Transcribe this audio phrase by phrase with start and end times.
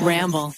[0.00, 0.54] Ramble.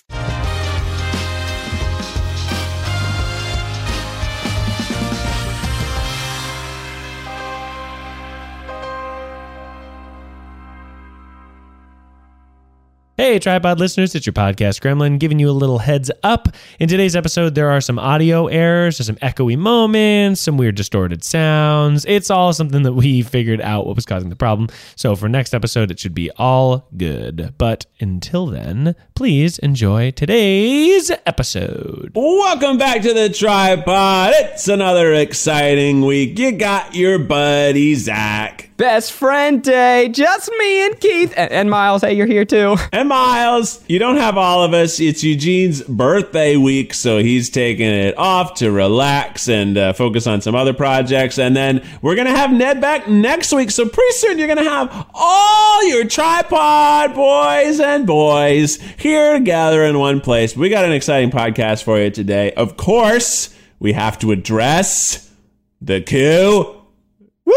[13.24, 16.46] Hey, TryPod listeners, it's your podcast Gremlin giving you a little heads up.
[16.78, 22.04] In today's episode, there are some audio errors, some echoey moments, some weird distorted sounds.
[22.04, 24.68] It's all something that we figured out what was causing the problem.
[24.94, 27.54] So for next episode, it should be all good.
[27.56, 32.12] But until then, please enjoy today's episode.
[32.14, 34.32] Welcome back to the TryPod.
[34.34, 36.38] It's another exciting week.
[36.38, 38.68] You got your buddy Zach.
[38.76, 42.02] Best friend day, just me and Keith and, and Miles.
[42.02, 42.76] Hey, you're here too.
[42.92, 44.98] And Miles, you don't have all of us.
[44.98, 50.40] It's Eugene's birthday week, so he's taking it off to relax and uh, focus on
[50.40, 51.38] some other projects.
[51.38, 53.70] And then we're going to have Ned back next week.
[53.70, 59.84] So pretty soon you're going to have all your TryPod boys and boys here together
[59.84, 60.56] in one place.
[60.56, 62.52] We got an exciting podcast for you today.
[62.52, 65.32] Of course, we have to address
[65.80, 66.82] the coup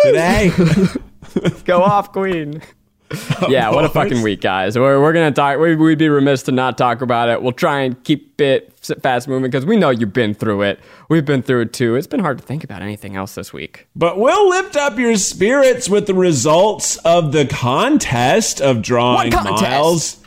[0.03, 0.52] today.
[1.66, 2.61] Go off, Queen.
[3.47, 4.78] yeah, what a fucking week, guys.
[4.78, 5.59] We're, we're gonna talk.
[5.59, 7.42] We, we'd be remiss to not talk about it.
[7.42, 10.80] We'll try and keep it fast moving because we know you've been through it.
[11.08, 11.95] We've been through it too.
[11.95, 13.88] It's been hard to think about anything else this week.
[13.95, 19.45] But we'll lift up your spirits with the results of the contest of drawing What
[19.45, 19.61] contest?
[19.61, 20.27] Miles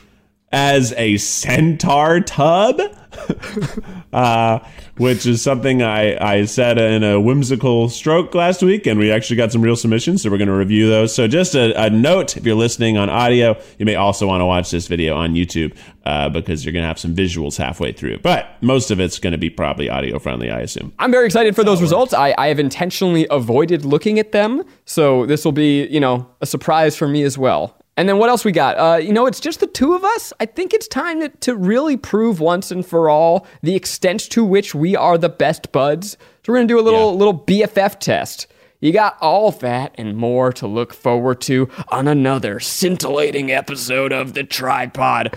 [0.51, 2.81] as a centaur tub.
[4.13, 4.59] uh,
[4.97, 9.35] which is something I, I said in a whimsical stroke last week, and we actually
[9.35, 11.13] got some real submissions, so we're going to review those.
[11.13, 14.45] So, just a, a note if you're listening on audio, you may also want to
[14.45, 18.19] watch this video on YouTube uh, because you're going to have some visuals halfway through.
[18.19, 20.93] But most of it's going to be probably audio friendly, I assume.
[20.99, 22.13] I'm very excited for those results.
[22.13, 26.45] I, I have intentionally avoided looking at them, so this will be, you know, a
[26.45, 27.80] surprise for me as well.
[28.01, 28.79] And then what else we got?
[28.79, 30.33] Uh, you know, it's just the two of us.
[30.39, 34.43] I think it's time to, to really prove once and for all the extent to
[34.43, 36.13] which we are the best buds.
[36.43, 37.17] So we're gonna do a little Yeah.
[37.17, 38.47] little BFF test.
[38.79, 44.33] You got all that and more to look forward to on another scintillating episode of
[44.33, 45.35] the TryPod.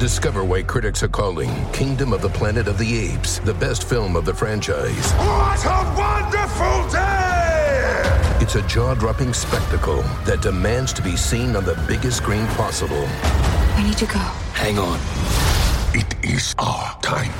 [0.00, 4.16] Discover why critics are calling Kingdom of the Planet of the Apes the best film
[4.16, 5.12] of the franchise.
[5.12, 7.21] What a wonderful day!
[8.42, 13.08] It's a jaw dropping spectacle that demands to be seen on the biggest screen possible.
[13.76, 14.18] We need to go.
[14.58, 14.98] Hang on.
[15.94, 17.30] It is our time.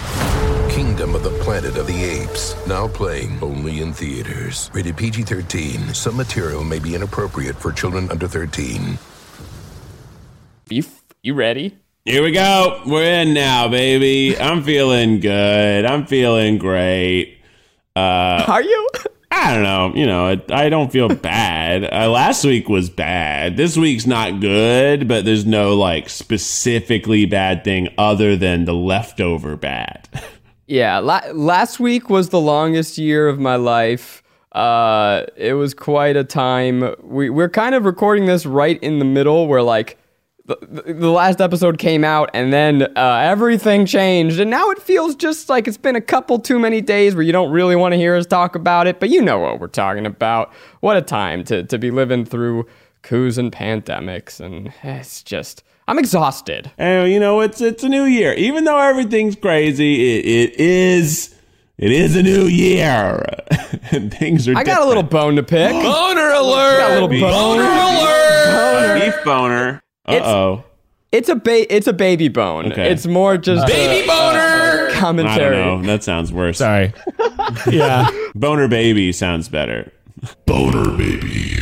[0.71, 2.55] Kingdom of the Planet of the Apes.
[2.69, 4.71] Now playing only in theaters.
[4.73, 5.93] Rated PG 13.
[5.93, 8.97] Some material may be inappropriate for children under 13.
[10.71, 10.85] You
[11.25, 11.77] you ready?
[12.05, 12.81] Here we go.
[12.87, 14.39] We're in now, baby.
[14.39, 15.85] I'm feeling good.
[15.85, 17.39] I'm feeling great.
[17.97, 18.89] Uh, Are you?
[19.35, 19.93] I don't know.
[19.95, 21.85] You know, it, I don't feel bad.
[21.93, 23.57] Uh, last week was bad.
[23.57, 29.57] This week's not good, but there's no like specifically bad thing other than the leftover
[29.57, 30.09] bad.
[30.69, 34.23] Yeah, la- last week was the longest year of my life.
[34.53, 36.95] Uh, it was quite a time.
[37.03, 39.99] We we're kind of recording this right in the middle, where like
[40.47, 44.81] the, the the last episode came out, and then uh, everything changed, and now it
[44.81, 47.93] feels just like it's been a couple too many days where you don't really want
[47.93, 50.53] to hear us talk about it, but you know what we're talking about.
[50.81, 52.67] What a time to to be living through
[53.03, 56.71] coups and pandemics, and it's just I'm exhausted.
[56.77, 58.33] and you know, it's it's a new year.
[58.35, 61.35] Even though everything's crazy, it, it is
[61.79, 63.25] it is a new year,
[63.93, 64.57] and things are.
[64.57, 65.73] I got a little bone to pick.
[65.73, 66.79] Boner alert!
[66.79, 69.01] Got a little boner alert!
[69.01, 69.83] beef boner.
[70.07, 70.65] Uh oh.
[71.13, 72.73] It's a ba- it's a baby bone.
[72.73, 72.91] Okay.
[72.91, 74.39] It's more just Baby boner!
[74.39, 75.57] I don't commentary.
[75.57, 75.83] know.
[75.83, 76.59] That sounds worse.
[76.59, 76.93] Sorry.
[77.71, 78.09] yeah.
[78.35, 79.93] Boner baby sounds better.
[80.47, 81.59] Boner baby.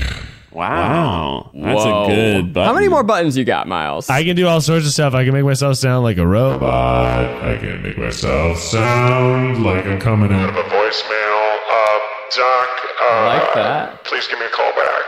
[0.53, 2.05] Wow, that's Whoa.
[2.05, 2.53] a good.
[2.53, 2.69] Button.
[2.69, 4.11] How many more buttons you got, Miles?
[4.11, 5.15] I can do all sorts of stuff.
[5.15, 7.25] I can make myself sound like a robot.
[7.43, 11.59] I can make myself sound like I'm coming out of a voicemail.
[11.73, 11.99] Uh,
[12.37, 12.69] Doc,
[13.01, 14.05] uh, like that.
[14.05, 15.05] please give me a call back.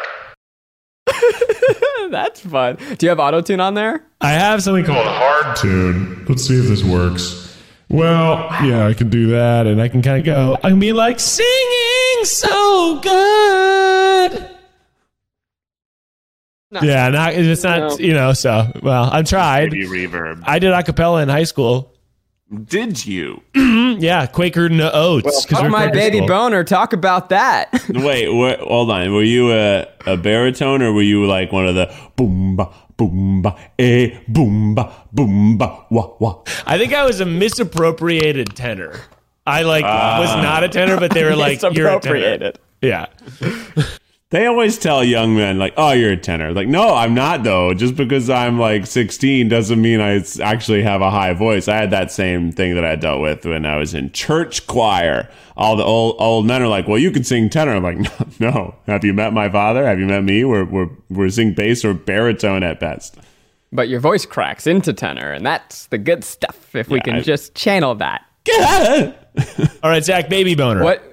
[2.11, 2.77] That's fun.
[2.77, 4.05] Do you have auto tune on there?
[4.21, 6.25] I have something called Hard tune.
[6.29, 7.41] Let's see if this works.
[7.89, 10.57] Well, yeah, I can do that, and I can kind of go.
[10.63, 14.49] I can be like singing so good.
[16.81, 17.97] Yeah, not it's not No.
[17.99, 18.33] you know.
[18.33, 19.73] So well, I tried.
[19.73, 20.43] Maybe reverb.
[20.47, 21.92] I did acapella in high school.
[22.65, 23.43] Did you?
[23.93, 25.45] Yeah, Quaker no oats.
[25.45, 26.29] 'cause Oh, my Quaker baby school.
[26.29, 26.65] boner.
[26.65, 27.69] Talk about that.
[27.91, 29.13] Wait, wha- hold on.
[29.13, 33.43] Were you a, a baritone or were you like one of the boom ba boom
[33.43, 36.39] ba eh boom ba boom ba wah wah?
[36.67, 38.99] I think I was a misappropriated tenor.
[39.47, 42.53] I like was not a tenor, but they were like you're a tenor.
[42.81, 43.07] Yeah,
[44.33, 47.75] They always tell young men like, "Oh, you're a tenor." Like, no, I'm not though.
[47.75, 51.69] Just because I'm like 16 doesn't mean I actually have a high voice.
[51.69, 55.29] I had that same thing that I dealt with when I was in church choir.
[55.55, 57.99] All the old old men are like, "Well, you can sing tenor." I'm like,
[58.41, 58.75] "No, no.
[58.87, 59.85] Have you met my father?
[59.87, 60.45] Have you met me?
[60.45, 63.19] We're we're we're sing bass or baritone at best."
[63.71, 66.75] But your voice cracks into tenor, and that's the good stuff.
[66.75, 68.23] If we can I- just channel that.
[69.83, 70.83] All right, Zach, baby boner.
[70.83, 71.12] What?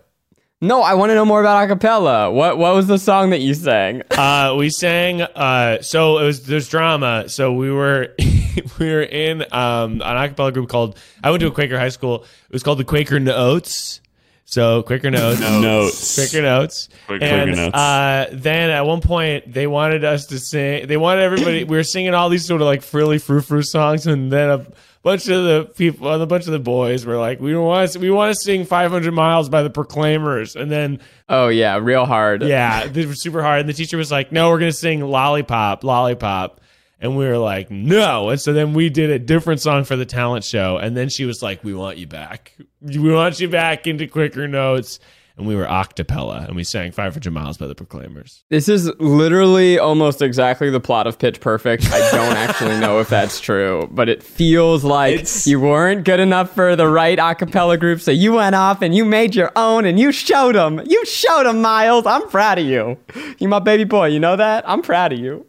[0.61, 2.33] No, I want to know more about acapella.
[2.33, 4.03] What What was the song that you sang?
[4.19, 5.21] Uh, we sang.
[5.21, 7.29] Uh, so it was there's drama.
[7.29, 8.13] So we were
[8.79, 10.97] we were in um, an acapella group called.
[11.23, 12.23] I went to a Quaker high school.
[12.23, 14.01] It was called the Quaker Notes.
[14.43, 15.39] So Quaker Notes.
[15.39, 16.15] Notes.
[16.15, 16.89] Quaker Notes.
[17.07, 17.75] Quaker and Notes.
[17.75, 20.87] Uh, then at one point they wanted us to sing.
[20.87, 21.63] They wanted everybody.
[21.63, 24.65] we were singing all these sort of like frilly frou frou songs, and then a
[25.09, 27.99] bunch of the people, a bunch of the boys were like, "We want to.
[27.99, 32.43] We want to sing 500 Miles by the Proclaimers." And then Oh yeah, real hard.
[32.43, 33.61] yeah, they were super hard.
[33.61, 36.61] And the teacher was like, "No, we're gonna sing Lollipop, Lollipop,"
[36.99, 40.05] and we were like, "No." And so then we did a different song for the
[40.05, 40.77] talent show.
[40.77, 42.53] And then she was like, "We want you back.
[42.81, 44.99] We want you back into Quaker Notes."
[45.39, 48.43] And we were octapella, and we sang 500 Miles by the Proclaimers.
[48.49, 51.89] This is literally almost exactly the plot of Pitch Perfect.
[51.93, 56.19] I don't actually know if that's true, but it feels like It's- you weren't good
[56.19, 59.53] enough for the right a cappella group, so you went off and you made your
[59.55, 60.81] own and you showed them.
[60.85, 62.05] You showed them, Miles.
[62.05, 62.97] I'm proud of you.
[63.37, 64.07] You my baby boy.
[64.07, 64.67] You know that?
[64.69, 65.45] I'm proud of you.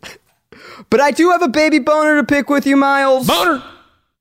[0.89, 3.27] But I do have a baby boner to pick with you, Miles.
[3.27, 3.61] Boner.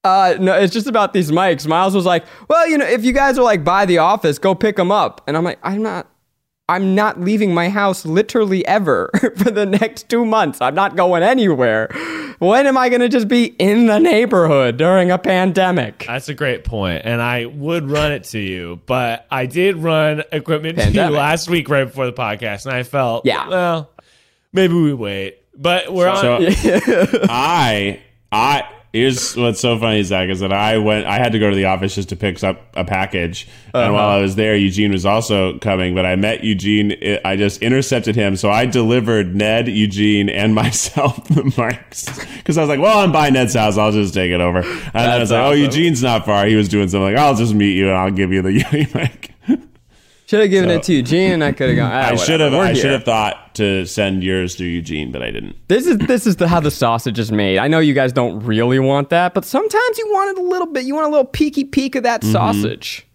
[0.04, 1.68] Uh, no, it's just about these mics.
[1.68, 4.56] Miles was like, "Well, you know, if you guys are like by the office, go
[4.56, 6.07] pick them up." And I'm like, "I'm not.
[6.69, 10.62] I'm not leaving my house literally ever for the next two months.
[10.62, 11.88] I'm not going anywhere.
[12.38, 16.63] When am I gonna just be in the neighborhood during a pandemic?" That's a great
[16.63, 21.01] point, and I would run it to you, but I did run equipment to you
[21.10, 23.50] last week right before the podcast, and I felt, Yeah.
[23.50, 23.90] well,
[24.54, 25.40] maybe we wait.
[25.57, 26.22] But we're on.
[26.22, 26.38] So
[27.30, 28.00] I
[28.31, 28.63] I
[28.94, 31.65] here's what's so funny, Zach, is that I went I had to go to the
[31.65, 33.47] office just to pick up a package.
[33.74, 34.18] And while uh-huh.
[34.18, 36.95] I was there, Eugene was also coming, but I met Eugene.
[37.25, 38.36] I- just intercepted him.
[38.36, 42.06] So I delivered Ned, Eugene, and myself the mics.
[42.38, 43.77] Because I was like, well, I'm by Ned's house.
[43.77, 44.59] I'll just take it over.
[44.59, 45.51] And I was like, oh.
[45.51, 46.45] Eugene's not far.
[46.45, 48.94] He was doing something like, I'll just meet you and I'll give you the Yeti
[48.94, 49.33] mic.
[50.30, 51.92] Should have given it to Eugene, and I could have gone.
[51.92, 55.31] Ah, I should have I should have thought to send yours to Eugene, but I
[55.31, 55.56] didn't.
[55.70, 57.58] This is this is the, how the sausage is made.
[57.58, 60.68] I know you guys don't really want that, but sometimes you want it a little
[60.68, 60.84] bit.
[60.86, 63.08] You want a little peeky peek of that sausage.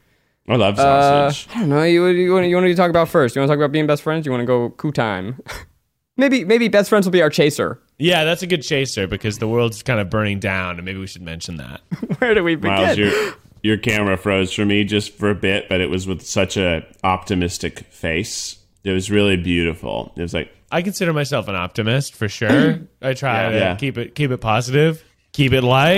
[0.49, 1.49] I love Uh, sausage.
[1.55, 1.85] I don't know.
[1.85, 3.37] You, you, want, you want to talk about first?
[3.37, 4.27] You want to talk about being best friends?
[4.27, 5.41] You want to go coup time?
[6.17, 7.81] maybe maybe best friends will be our chaser.
[7.97, 11.07] Yeah, that's a good chaser because the world's kind of burning down, and maybe we
[11.07, 11.81] should mention that.
[12.19, 12.71] Where do we begin?
[12.73, 13.35] Miles,
[13.65, 16.87] your camera froze for me just for a bit, but it was with such a
[17.03, 18.59] optimistic face.
[18.85, 20.13] It was really beautiful.
[20.17, 22.81] It was like I consider myself an optimist for sure.
[23.01, 23.75] I try to Yeah.
[23.77, 25.03] keep it keep it positive,
[25.33, 25.97] keep it light.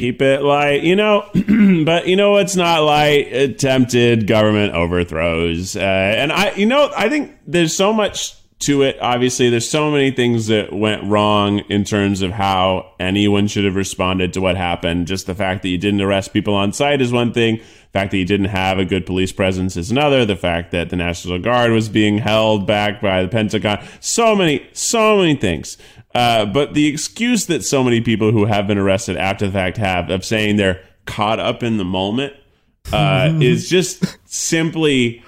[0.00, 1.24] keep it light, you know.
[1.84, 3.32] but you know what's not light?
[3.32, 8.96] Attempted government overthrows, uh, and I, you know, I think there's so much to it.
[9.00, 13.76] Obviously, there's so many things that went wrong in terms of how anyone should have
[13.76, 15.06] responded to what happened.
[15.06, 17.56] Just the fact that you didn't arrest people on site is one thing.
[17.56, 20.24] The fact that you didn't have a good police presence is another.
[20.24, 23.84] The fact that the National Guard was being held back by the Pentagon.
[24.00, 25.76] So many, so many things.
[26.14, 29.76] Uh, but the excuse that so many people who have been arrested after the fact
[29.76, 32.34] have of saying they're caught up in the moment
[32.92, 35.22] uh, is just simply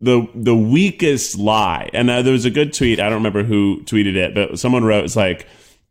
[0.00, 1.90] the the weakest lie.
[1.92, 3.00] And uh, there was a good tweet.
[3.00, 5.46] I don't remember who tweeted it, but someone wrote, "It's like."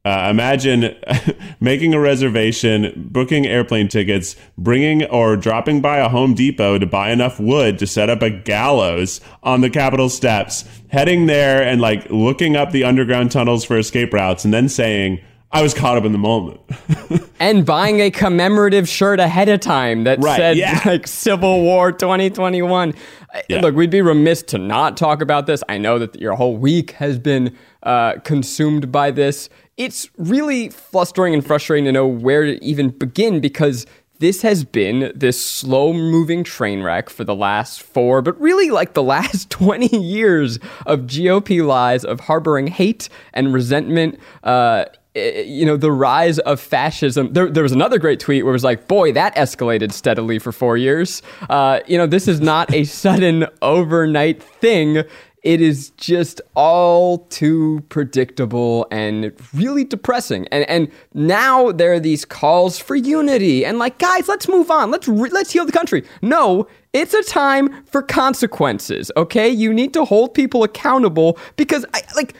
[0.05, 0.95] Uh, imagine
[1.59, 7.11] making a reservation, booking airplane tickets, bringing or dropping by a Home Depot to buy
[7.11, 12.09] enough wood to set up a gallows on the Capitol steps, heading there and like
[12.09, 15.19] looking up the underground tunnels for escape routes, and then saying,
[15.51, 16.61] I was caught up in the moment.
[17.39, 20.79] and buying a commemorative shirt ahead of time that Right, said yeah.
[20.85, 22.93] like Civil War 2021.
[23.33, 23.61] Uh, Yeah.
[23.61, 25.63] Look, we'd be remiss to not talk about this.
[25.67, 29.49] I know that your whole week has been uh, consumed by this.
[29.77, 33.87] It's really flustering and frustrating to know where to even begin because
[34.19, 38.93] this has been this slow moving train wreck for the last four, but really like
[38.93, 44.19] the last 20 years of GOP lies of harboring hate and resentment.
[44.43, 44.85] Uh,
[45.15, 47.33] you know, the rise of fascism.
[47.33, 50.51] There, there was another great tweet where it was like, boy, that escalated steadily for
[50.51, 51.21] four years.
[51.49, 55.03] Uh, you know, this is not a sudden overnight thing.
[55.43, 60.47] it is just all too predictable and really depressing.
[60.51, 64.91] And and now there are these calls for unity and like guys, let's move on.
[64.91, 66.03] Let's re- let's heal the country.
[66.21, 69.11] No, it's a time for consequences.
[69.15, 72.33] Okay, you need to hold people accountable because I like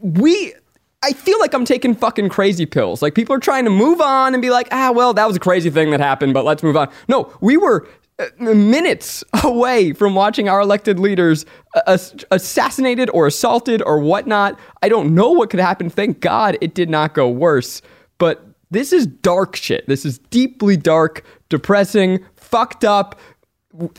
[0.00, 0.54] we.
[1.02, 3.02] I feel like I'm taking fucking crazy pills.
[3.02, 5.40] Like people are trying to move on and be like, ah, well, that was a
[5.40, 6.90] crazy thing that happened, but let's move on.
[7.08, 11.44] No, we were uh, minutes away from watching our elected leaders
[11.74, 11.98] uh,
[12.30, 14.58] assassinated or assaulted or whatnot.
[14.82, 15.90] I don't know what could happen.
[15.90, 17.82] Thank God it did not go worse.
[18.18, 19.86] But this is dark shit.
[19.88, 23.18] This is deeply dark, depressing, fucked up.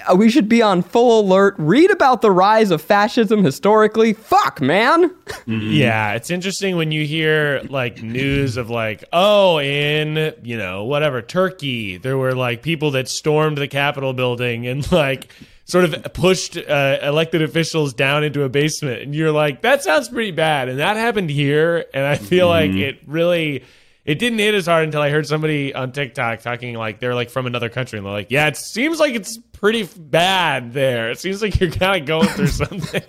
[0.08, 1.56] Uh, We should be on full alert.
[1.58, 4.14] Read about the rise of fascism historically.
[4.14, 5.12] Fuck, man.
[5.48, 11.22] Yeah, it's interesting when you hear like news of like, oh, in you know whatever
[11.22, 15.30] Turkey, there were like people that stormed the Capitol building and like
[15.66, 20.08] sort of pushed uh, elected officials down into a basement, and you're like, that sounds
[20.08, 23.64] pretty bad, and that happened here, and I feel like it really.
[24.06, 27.30] It didn't hit as hard until I heard somebody on TikTok talking like they're like
[27.30, 31.10] from another country and they're like, "Yeah, it seems like it's pretty bad there.
[31.10, 33.04] It seems like you're kind of going through something."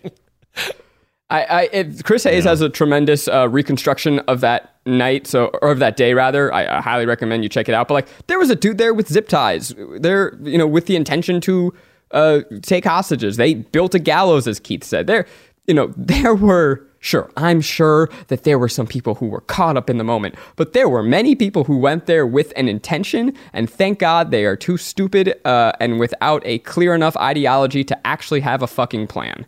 [1.31, 5.73] I, I it, Chris Hayes has a tremendous uh, reconstruction of that night, so or
[5.73, 6.53] of that day rather.
[6.53, 7.89] I, I highly recommend you check it out.
[7.89, 9.75] But like, there was a dude there with zip ties.
[9.99, 11.75] There, you know, with the intention to
[12.13, 13.37] uh, take hostages.
[13.37, 15.07] They built a gallows, as Keith said.
[15.07, 15.27] There,
[15.67, 17.31] you know, there were sure.
[17.37, 20.73] I'm sure that there were some people who were caught up in the moment, but
[20.73, 23.33] there were many people who went there with an intention.
[23.53, 28.07] And thank God they are too stupid uh, and without a clear enough ideology to
[28.07, 29.47] actually have a fucking plan.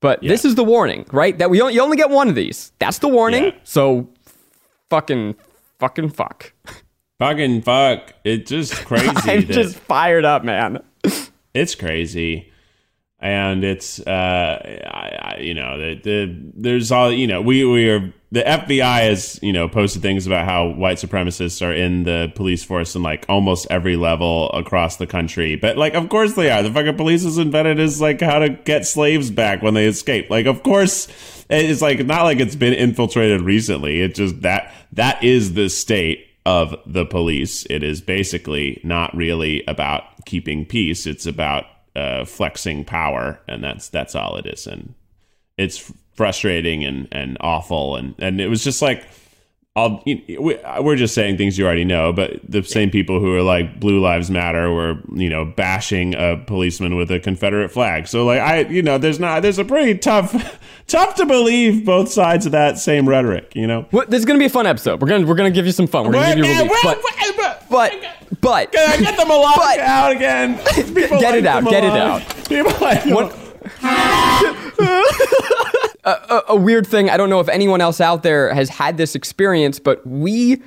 [0.00, 1.36] But this is the warning, right?
[1.38, 2.72] That we only, you only get one of these.
[2.78, 3.44] That's the warning.
[3.44, 3.50] Yeah.
[3.64, 4.08] So
[4.88, 5.36] fucking
[5.78, 6.52] fucking fuck.
[7.18, 8.14] Fucking fuck.
[8.24, 9.06] It's just crazy.
[9.08, 10.82] I'm that- just fired up, man.
[11.54, 12.49] it's crazy
[13.20, 17.88] and it's uh I, I, you know the, the there's all you know we we
[17.90, 22.32] are the FBI has you know posted things about how white supremacists are in the
[22.34, 26.50] police force in like almost every level across the country but like of course they
[26.50, 29.86] are the fucking police was invented as like how to get slaves back when they
[29.86, 31.08] escape like of course
[31.50, 36.26] it's like not like it's been infiltrated recently it's just that that is the state
[36.46, 37.66] of the police.
[37.68, 41.06] It is basically not really about keeping peace.
[41.06, 41.64] It's about
[41.96, 44.66] uh, flexing power, and that's that's all it is.
[44.66, 44.94] And
[45.56, 47.96] it's frustrating and, and awful.
[47.96, 49.04] And, and it was just like,
[49.76, 53.20] I'll, you know, we, we're just saying things you already know, but the same people
[53.20, 57.68] who are like Blue Lives Matter were, you know, bashing a policeman with a Confederate
[57.70, 58.08] flag.
[58.08, 60.58] So like, I, you know, there's not, there's a pretty tough,
[60.88, 63.86] tough to believe both sides of that same rhetoric, you know?
[63.92, 65.00] Well, this is gonna be a fun episode.
[65.00, 66.04] We're gonna we're gonna give you some fun.
[66.06, 66.82] We're gonna give you a relief.
[66.82, 67.00] But
[67.70, 70.58] but but Can I get the melodic out again?
[70.92, 72.22] People Get it out, get it out.
[72.48, 73.36] People like What-
[76.04, 77.10] a, a weird thing.
[77.10, 80.62] I don't know if anyone else out there has had this experience, but we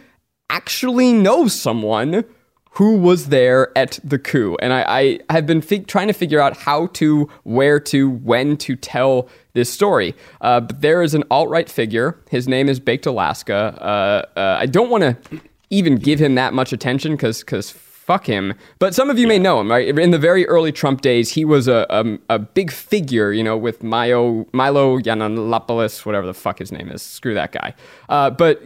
[0.50, 2.24] actually know someone
[2.72, 4.58] who was there at the coup.
[4.60, 8.75] And I, I have been trying to figure out how to, where to, when to
[8.75, 10.16] tell this story.
[10.42, 12.20] Uh, but there is an alt right figure.
[12.30, 13.78] His name is Baked Alaska.
[13.80, 17.72] Uh, uh, I don't want to even give him that much attention because because
[18.05, 18.53] fuck him.
[18.79, 19.88] But some of you may know him, right?
[19.98, 23.57] In the very early Trump days, he was a a, a big figure, you know,
[23.57, 27.01] with Milo Milo Yiannopoulos, whatever the fuck his name is.
[27.01, 27.74] Screw that guy.
[28.10, 28.62] Uh, but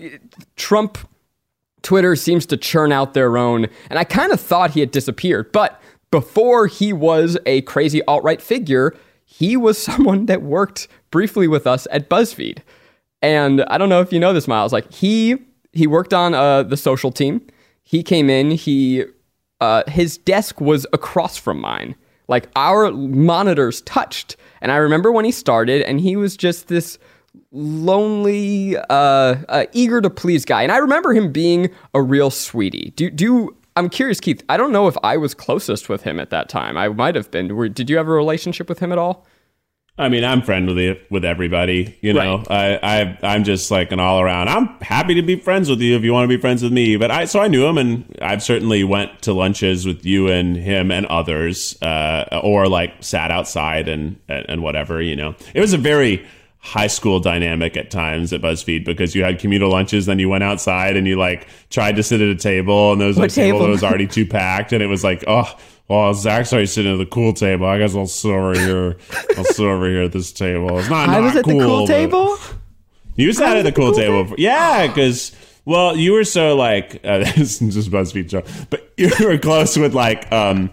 [0.56, 0.98] Trump
[1.84, 5.52] Twitter seems to churn out their own, and I kind of thought he had disappeared.
[5.52, 5.80] But
[6.10, 11.68] before he was a crazy alt right figure, he was someone that worked briefly with
[11.68, 12.60] us at BuzzFeed.
[13.22, 14.74] And I don't know if you know this, Miles.
[14.74, 15.38] Like he
[15.74, 17.46] he worked on uh, the social team.
[17.84, 18.52] He came in.
[18.52, 19.06] He
[19.62, 21.96] uh, his desk was across from mine.
[22.28, 24.36] Like our monitors touched.
[24.62, 27.00] And I remember when he started, and he was just this
[27.52, 30.64] lonely, uh, uh, eager to please guy.
[30.64, 32.92] And I remember him being a real sweetie.
[32.96, 34.44] Do do I'm curious, Keith.
[34.50, 36.78] I don't know if I was closest with him at that time.
[36.78, 37.56] I might have been.
[37.56, 39.26] Were, did you have a relationship with him at all?
[40.00, 41.98] I mean, I'm friend with with everybody.
[42.02, 44.48] You know, I, I I'm just like an all around.
[44.48, 46.98] I'm happy to be friends with you if you want to be friends with me.
[46.98, 50.56] But I so I knew him, and I've certainly went to lunches with you and
[50.56, 55.02] him and others, uh, or like sat outside and, and and whatever.
[55.02, 56.26] You know, it was a very
[56.60, 60.44] high school dynamic at times at BuzzFeed because you had communal lunches, then you went
[60.44, 63.34] outside and you like tried to sit at a table, and there was like a
[63.34, 63.66] table table?
[63.66, 66.98] that was already too packed, and it was like, oh, well, Zach's already sitting at
[66.98, 67.66] the cool table.
[67.66, 68.98] I guess I'll sit over here.
[69.38, 70.80] I'll sit over here at this table.
[70.80, 71.10] It's not.
[71.10, 72.38] I not was at the cool table.
[73.16, 74.36] You sat at the the cool cool table.
[74.38, 75.32] Yeah, because
[75.66, 79.78] well, you were so like uh, this is just BuzzFeed show, but you were close
[79.78, 80.70] with like um,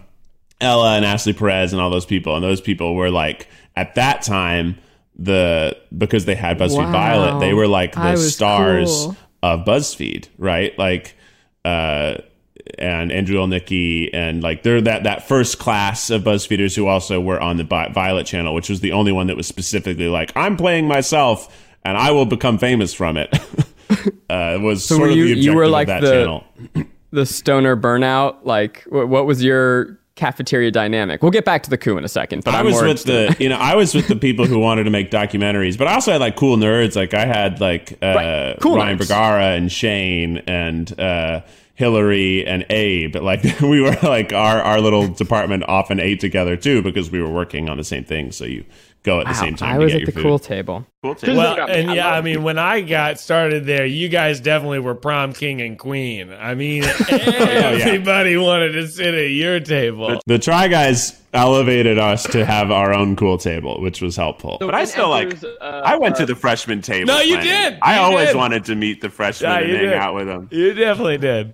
[0.61, 4.21] Ella and Ashley Perez and all those people, and those people were like at that
[4.21, 4.77] time
[5.17, 6.91] the because they had BuzzFeed Wow.
[6.91, 9.17] Violet, they were like the stars cool.
[9.41, 10.77] of BuzzFeed, right?
[10.77, 11.15] Like,
[11.63, 12.15] uh,
[12.79, 17.39] and Andrew Ilnyckyj, and like they're that that first class of BuzzFeeders who also were
[17.39, 20.87] on the Violet channel, which was the only one that was specifically like, I'm playing
[20.87, 23.29] myself and I will become famous from it.
[24.29, 26.43] uh, it was So sort were of you- the you were like that the- channel.
[27.11, 28.37] the stoner burnout.
[28.43, 31.21] Like, wh- what was your cafeteria dynamic?
[31.21, 32.43] We'll get back to the coup in a second.
[32.43, 34.85] But I I'm was with the you know I was with the people who wanted
[34.85, 36.95] to make documentaries, but I also had like cool nerds.
[36.95, 38.57] Like I had like uh, Right.
[38.61, 39.07] Cool Ryan nerds.
[39.07, 41.41] Bergara and Shane and uh,
[41.75, 43.15] Hillary and Abe.
[43.17, 47.31] Like we were like our our little department often ate together too because we were
[47.31, 48.31] working on the same thing.
[48.31, 48.65] So you
[49.03, 49.75] go at the same time.
[49.75, 50.23] I to was get at your the food.
[50.23, 50.87] cool table.
[51.03, 51.37] Cool table.
[51.37, 55.31] Well, and yeah, I mean, when I got started there, you guys definitely were prom
[55.33, 56.33] king and queen.
[56.33, 60.19] I mean, everybody wanted to sit at your table.
[60.25, 64.57] the Try Guys elevated us to have our own cool table, which was helpful.
[64.59, 65.35] but I still like.
[65.43, 67.07] uh, I went to the freshman table.
[67.07, 67.49] No, you plenty.
[67.49, 67.79] did.
[67.81, 68.37] I You always did.
[68.37, 69.93] wanted to meet the freshmen Yeah, and hang did.
[69.93, 70.47] out with them.
[70.51, 71.53] You definitely did.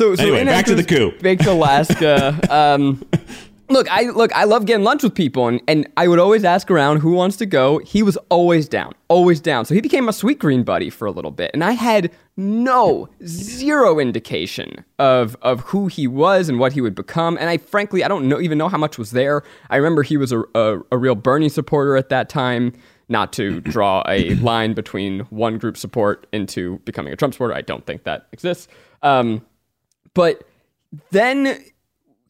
[0.00, 1.12] So, so Anyway, back to the coup.
[1.20, 2.40] Baked Alaska.
[2.50, 3.04] um,
[3.68, 4.34] look, I look.
[4.34, 7.36] I love getting lunch with people, and, and I would always ask around who wants
[7.36, 7.80] to go.
[7.80, 9.66] He was always down, always down.
[9.66, 13.98] So he became my Sweetgreen buddy for a little bit, and I had no zero
[13.98, 17.36] indication of of who he was and what he would become.
[17.36, 19.42] And I frankly, I don't know even know how much was there.
[19.68, 22.72] I remember he was a, a, a real Bernie supporter at that time.
[23.10, 27.60] Not to draw a line between one group support into becoming a Trump supporter, I
[27.60, 28.66] don't think that exists.
[29.02, 29.44] Um,
[30.14, 30.44] but
[31.10, 31.64] then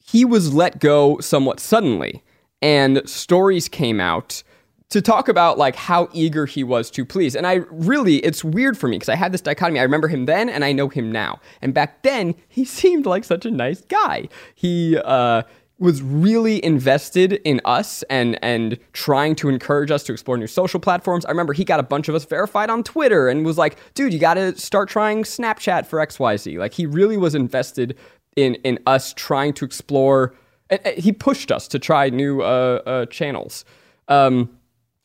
[0.04, 2.22] he was let go somewhat suddenly,
[2.60, 4.42] and stories came out
[4.90, 7.36] to talk about like how eager he was to please.
[7.36, 9.78] And I really, it's weird for me because I had this dichotomy.
[9.78, 11.40] I remember him then, and I know him now.
[11.62, 14.28] And back then, he seemed like such a nice guy.
[14.54, 15.42] He uh,
[15.80, 20.78] was really invested in us and and trying to encourage us to explore new social
[20.78, 21.24] platforms.
[21.24, 24.12] I remember he got a bunch of us verified on Twitter and was like, "Dude,
[24.12, 27.98] you got to start trying Snapchat for XYZ." Like he really was invested
[28.36, 30.34] in in us trying to explore
[30.68, 33.64] and, and he pushed us to try new uh, uh, channels.
[34.08, 34.50] Um,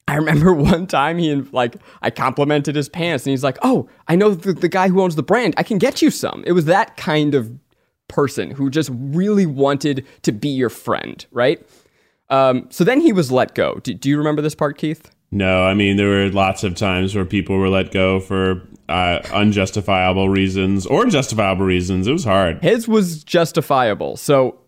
[0.07, 4.15] I remember one time he like I complimented his pants and he's like, "Oh, I
[4.15, 5.53] know the, the guy who owns the brand.
[5.57, 7.51] I can get you some." It was that kind of
[8.07, 11.65] person who just really wanted to be your friend, right?
[12.29, 13.79] Um, so then he was let go.
[13.83, 15.11] Do, do you remember this part, Keith?
[15.31, 19.19] No, I mean there were lots of times where people were let go for uh,
[19.33, 22.07] unjustifiable reasons or justifiable reasons.
[22.07, 22.63] It was hard.
[22.63, 24.17] His was justifiable.
[24.17, 24.59] So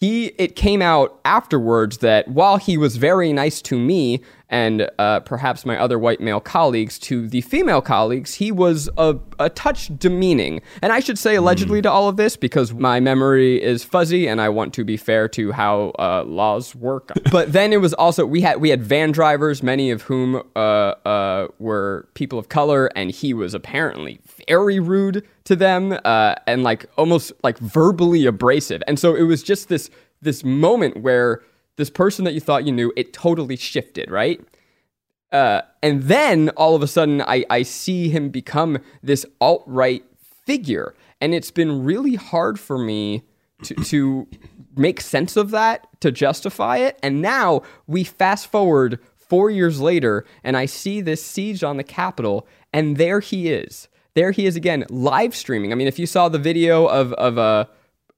[0.00, 5.20] he it came out afterwards that while he was very nice to me and uh,
[5.20, 9.90] perhaps my other white male colleagues to the female colleagues he was a, a touch
[9.98, 10.60] demeaning.
[10.82, 14.40] And i should say allegedly to all of this because my memory is fuzzy and
[14.40, 17.12] i want to be fair to how uh, laws work.
[17.30, 20.58] But then it was also we had we had van drivers many of whom uh,
[20.58, 26.62] uh, were people of color and he was apparently very rude to them uh, and
[26.62, 28.82] like almost like verbally abrasive.
[28.86, 31.42] And so it was just this this moment where
[31.78, 34.40] this person that you thought you knew it totally shifted right?
[35.32, 40.04] Uh, and then all of a sudden I, I see him become this alt-right
[40.46, 40.94] figure.
[41.20, 43.24] And it's been really hard for me
[43.64, 44.26] to, to
[44.76, 46.98] make sense of that to justify it.
[47.02, 51.84] And now we fast forward four years later and i see this siege on the
[51.84, 53.88] capitol and there he is.
[54.14, 55.70] There he is again live streaming.
[55.70, 57.68] I mean if you saw the video of, of a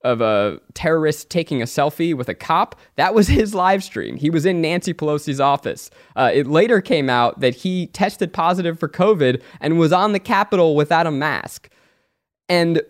[0.02, 2.78] of a terrorist taking a selfie with a cop.
[2.96, 4.16] That was his live stream.
[4.16, 5.90] He was in Nancy Pelosi's office.
[6.16, 10.18] Uh, it later came out that he tested positive for COVID and was on the
[10.18, 11.70] Capitol without a mask.
[12.48, 12.82] And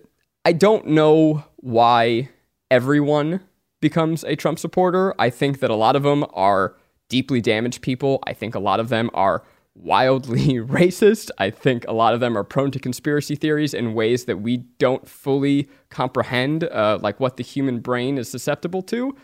[0.44, 2.30] I don't know why
[2.70, 3.40] everyone
[3.80, 5.14] becomes a Trump supporter.
[5.18, 6.76] I think that a lot of them are
[7.08, 8.22] deeply damaged people.
[8.26, 9.42] I think a lot of them are
[9.82, 11.30] wildly racist.
[11.38, 14.58] I think a lot of them are prone to conspiracy theories in ways that we
[14.78, 19.16] don't fully comprehend, uh, like what the human brain is susceptible to.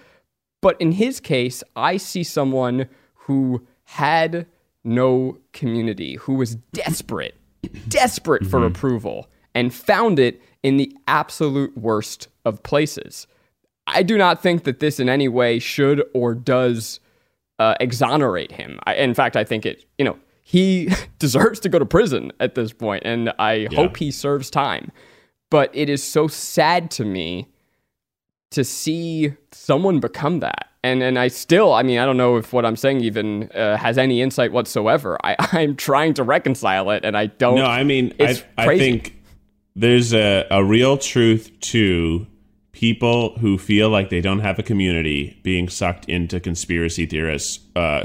[0.62, 4.46] But in his case, I see someone who had
[4.84, 7.36] no community, who was desperate,
[7.88, 13.26] desperate for approval, and found it in the absolute worst of places.
[13.86, 17.00] I do not think that this in any way should or does
[17.58, 18.78] uh, exonerate him.
[18.84, 22.54] I, in fact, I think it, you know, he deserves to go to prison at
[22.54, 24.92] this point, and I hope he serves time.
[25.50, 27.48] But it is so sad to me
[28.52, 30.68] to see someone become that.
[30.84, 33.76] And and I still, I mean, I don't know if what I'm saying even uh,
[33.76, 35.18] has any insight whatsoever.
[35.24, 37.56] I, I'm trying to reconcile it, and I don't.
[37.56, 39.20] No, I mean, I, I think
[39.74, 42.24] there's a, a real truth to
[42.76, 48.00] people who feel like they don't have a community being sucked into conspiracy theorists, uh,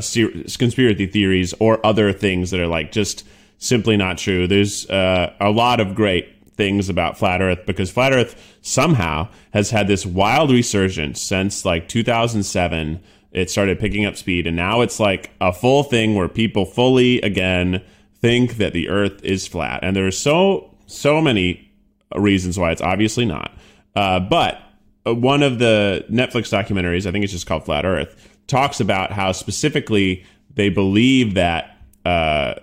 [0.58, 4.48] conspiracy theories, or other things that are like just simply not true.
[4.48, 9.72] There's uh, a lot of great things about flat Earth because flat Earth somehow has
[9.72, 13.02] had this wild resurgence since like 2007.
[13.34, 17.20] It started picking up speed, and now it's like a full thing where people fully
[17.22, 17.84] again
[18.22, 21.70] think that the Earth is flat, and there are so so many
[22.16, 23.52] reasons why it's obviously not.
[23.96, 24.62] Uh, but
[25.06, 29.12] uh, one of the Netflix documentaries, I think it's just called Flat Earth, talks about
[29.12, 30.26] how specifically
[30.56, 32.56] they believe that uh,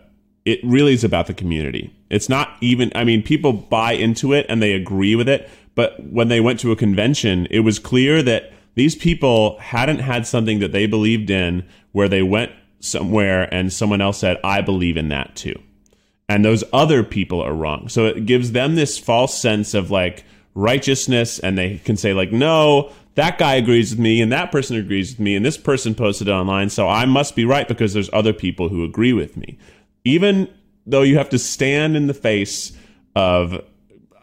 [0.45, 1.95] it really is about the community.
[2.11, 5.49] It's not even, I mean, people buy into it and they agree with it.
[5.75, 10.27] But when they went to a convention, it was clear that these people hadn't had
[10.27, 14.97] something that they believed in where they went somewhere and someone else said, I believe
[14.97, 15.61] in that too
[16.29, 17.88] and those other people are wrong.
[17.88, 22.33] So it gives them this false sense of like righteousness, and they can say like,
[22.33, 25.95] no, that guy agrees with me, and that person agrees with me, and this person
[25.95, 29.37] posted it online, so I must be right because there's other people who agree with
[29.37, 29.59] me.
[30.05, 30.49] Even
[30.87, 32.73] though you have to stand in the face
[33.15, 33.63] of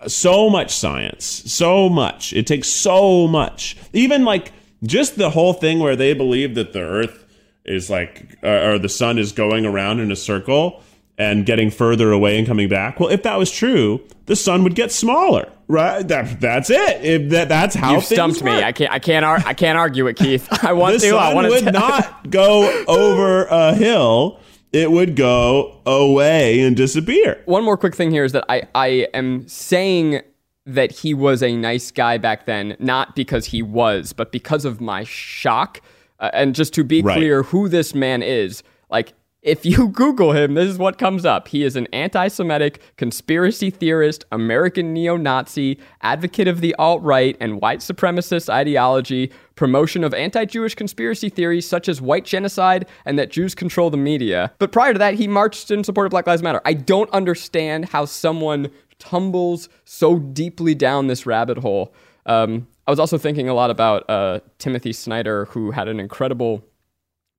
[0.08, 2.34] so much science, so much.
[2.34, 3.78] It takes so much.
[3.94, 4.52] Even like
[4.84, 7.26] just the whole thing where they believe that the Earth
[7.66, 10.84] is like, or the sun is going around in a circle
[11.17, 12.99] and getting further away and coming back.
[12.99, 16.06] Well, if that was true, the sun would get smaller, right?
[16.08, 17.04] That, that's it.
[17.06, 18.51] If that, that's how You stumped me.
[18.51, 18.91] I can't.
[18.91, 19.23] I can't.
[19.23, 20.47] Ar- I can't argue it, Keith.
[20.63, 21.15] I want the to.
[21.17, 21.71] I sun want would to.
[21.71, 24.39] not go over a hill.
[24.73, 27.41] It would go away and disappear.
[27.45, 30.21] One more quick thing here is that I I am saying
[30.65, 34.82] that he was a nice guy back then, not because he was, but because of
[34.82, 35.80] my shock.
[36.19, 37.15] Uh, and just to be Right.
[37.17, 39.13] clear, who this man is, like.
[39.46, 41.48] If you Google him, this is what comes up.
[41.48, 47.38] He is an anti Semitic, conspiracy theorist, American neo Nazi, advocate of the alt right
[47.40, 53.20] and white supremacist ideology, promotion of anti Jewish conspiracy theories such as white genocide and
[53.20, 54.52] that Jews control the media.
[54.58, 56.62] But prior to that, he marched in support of Black Lives Matter.
[56.66, 61.94] I don't understand how someone tumbles so deeply down this rabbit hole.
[62.26, 66.66] Um, I was also thinking a lot about uh, Timothy Snyder, who had an incredible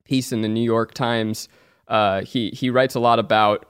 [0.04, 1.48] piece in the New York Times.
[1.88, 3.66] Uh, he he writes a lot about.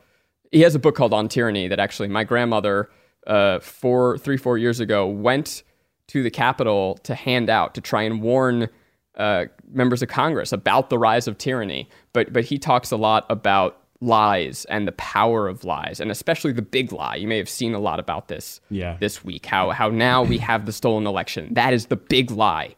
[0.52, 2.88] He has a book called On Tyranny that actually my grandmother,
[3.26, 5.62] uh, four three four years ago, went
[6.08, 8.68] to the Capitol to hand out to try and warn
[9.16, 11.88] uh, members of Congress about the rise of tyranny.
[12.12, 16.52] But but he talks a lot about lies and the power of lies, and especially
[16.52, 17.16] the big lie.
[17.16, 18.96] You may have seen a lot about this Yeah.
[19.00, 19.46] this week.
[19.46, 21.52] How how now we have the stolen election.
[21.54, 22.76] That is the big lie,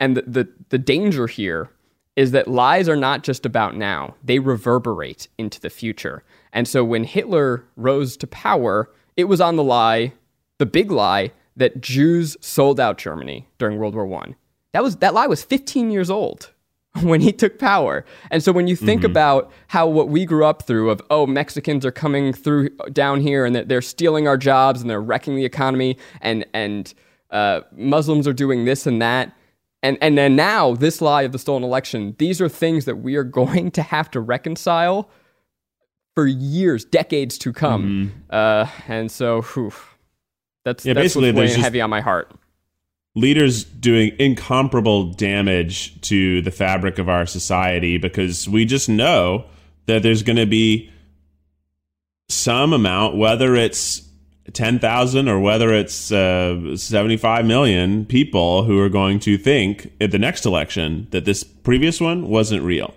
[0.00, 1.70] and the the, the danger here
[2.20, 6.22] is that lies are not just about now, they reverberate into the future.
[6.52, 10.12] And so when Hitler rose to power, it was on the lie,
[10.58, 14.36] the big lie, that Jews sold out Germany during World War One.
[14.72, 16.50] That was that lie was 15 years old
[17.00, 18.04] when he took power.
[18.30, 21.86] And so when you think about how what we grew up through of oh Mexicans
[21.86, 25.46] are coming through down here and that they're stealing our jobs and they're wrecking the
[25.46, 26.92] economy and and
[27.30, 29.34] uh, Muslims are doing this and that.
[29.82, 33.16] And and then now this lie of the stolen election, these are things that we
[33.16, 35.08] are going to have to reconcile
[36.14, 38.12] for years, decades to come.
[38.30, 39.72] Uh, and so, whew,
[40.64, 42.32] that's Yeah, that's basically, what's weighing just- heavy on my heart.
[43.14, 49.44] leaders doing incomparable damage to the fabric of our society because we just know
[49.86, 50.90] that there's going to be
[52.28, 54.02] some amount, whether it's
[54.52, 60.18] 10,000 or whether it's uh, 75 million people who are going to think at the
[60.18, 62.94] next election that this previous one wasn't real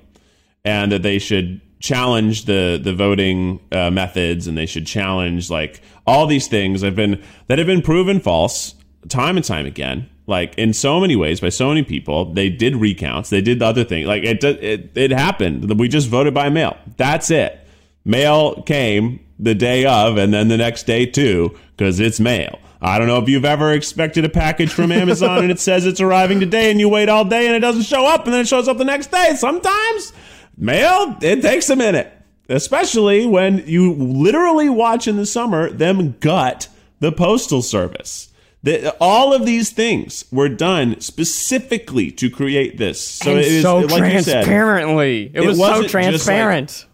[0.65, 5.81] and that they should challenge the the voting uh, methods and they should challenge like
[6.07, 8.73] all these things have been that have been proven false
[9.09, 12.33] time and time again like in so many ways by so many people.
[12.33, 13.29] They did recounts.
[13.29, 14.05] They did the other thing.
[14.05, 15.77] Like it it, it happened.
[15.79, 16.77] We just voted by mail.
[16.97, 17.59] That's it.
[18.05, 22.99] Mail came the day of and then the next day too because it's mail I
[22.99, 26.41] don't know if you've ever expected a package from Amazon and it says it's arriving
[26.41, 28.67] today and you wait all day and it doesn't show up and then it shows
[28.67, 29.35] up the next day.
[29.37, 30.11] Sometimes
[30.57, 32.11] mail, it takes a minute,
[32.49, 36.67] especially when you literally watch in the summer them gut
[36.99, 38.33] the postal service.
[38.63, 42.99] The, all of these things were done specifically to create this.
[43.01, 45.31] So and it is so like you said, transparently.
[45.33, 46.85] It, it was so wasn't like- transparent.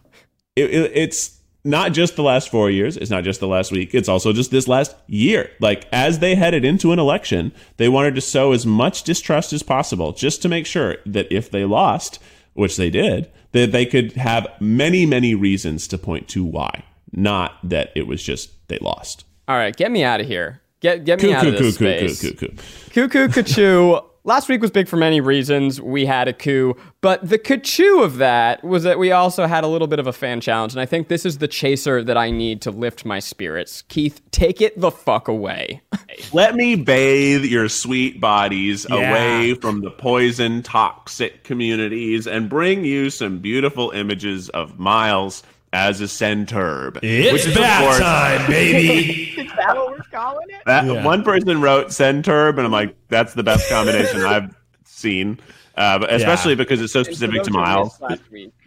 [0.55, 2.97] it, it, it's not just the last four years.
[2.97, 3.93] It's not just the last week.
[3.93, 5.51] It's also just this last year.
[5.59, 9.63] Like as they headed into an election, they wanted to sow as much distrust as
[9.63, 12.19] possible, just to make sure that if they lost,
[12.53, 17.57] which they did, that they could have many, many reasons to point to why, not
[17.63, 19.25] that it was just they lost.
[19.47, 20.61] All right, get me out of here.
[20.79, 22.21] Get get me Coo, out coo, of this coo, space.
[22.21, 22.55] coo, coo, coo.
[22.93, 24.05] Cuckoo Kachoo.
[24.29, 25.81] Last week was big for many reasons.
[25.81, 29.67] We had a coup, but the Kachoo of that was that we also had a
[29.67, 32.29] little bit of a fan challenge, and I think this is the chaser that I
[32.29, 33.81] need to lift my spirits.
[33.87, 35.81] Keith, take it the fuck away.
[36.31, 38.97] Let me bathe your sweet bodies Yeah.
[39.09, 45.41] away from the poison, toxic communities and bring you some beautiful images of Miles
[45.73, 46.99] as a centurb.
[47.03, 49.29] It's which is, of bath course- time, baby.
[49.41, 50.61] is that what we're calling it?
[50.65, 51.03] That, Yeah.
[51.05, 54.55] One person wrote centurb, and I'm like, that's the best combination I've
[54.85, 55.39] seen.
[55.77, 56.57] Uh, especially Yeah.
[56.57, 57.97] because it's so specific to Miles.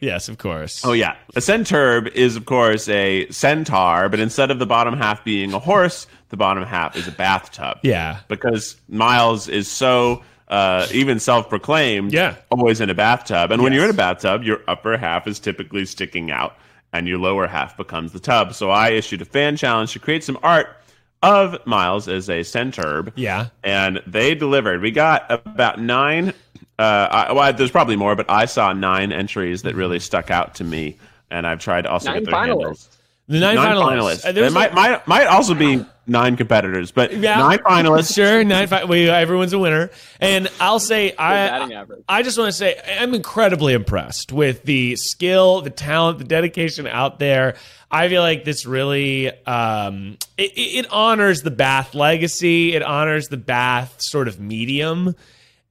[0.00, 0.82] yes, of course.
[0.82, 5.22] Oh yeah, a centurb is of course a centaur, but instead of the bottom half
[5.22, 7.78] being a horse, the bottom half is a bathtub.
[7.82, 8.20] Yeah.
[8.28, 12.36] because Miles is so uh, even self-proclaimed, Yeah.
[12.50, 13.50] always in a bathtub.
[13.52, 16.56] And when you're in a bathtub, your upper half is typically sticking out,
[16.92, 18.54] and your lower half becomes the tub.
[18.54, 20.76] So I issued a fan challenge to create some art
[21.22, 23.46] of Miles as a centurb Yeah.
[23.62, 24.80] and they delivered.
[24.82, 26.30] We got about nine.
[26.78, 30.54] Uh, I, well, there's probably more, but I saw nine entries that really stuck out
[30.56, 30.96] to me,
[31.30, 32.88] and I've tried to also Nine get their handles.
[33.28, 33.28] Finalists.
[33.28, 33.80] The nine, Nine finalists.
[33.98, 34.26] finalists.
[34.26, 37.36] Uh, There was might, might might also be nine competitors, but Yeah.
[37.38, 38.14] nine finalists.
[38.14, 38.88] Sure, nine five.
[38.88, 41.86] We, everyone's a winner, and I'll say I.
[42.08, 46.86] I just want to say I'm incredibly impressed with the skill, the talent, the dedication
[46.86, 47.54] out there.
[47.90, 52.74] I feel like this really um, it, it it honors the Bath legacy.
[52.74, 55.14] It honors the Bath sort of medium,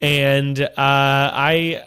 [0.01, 1.83] and uh, I.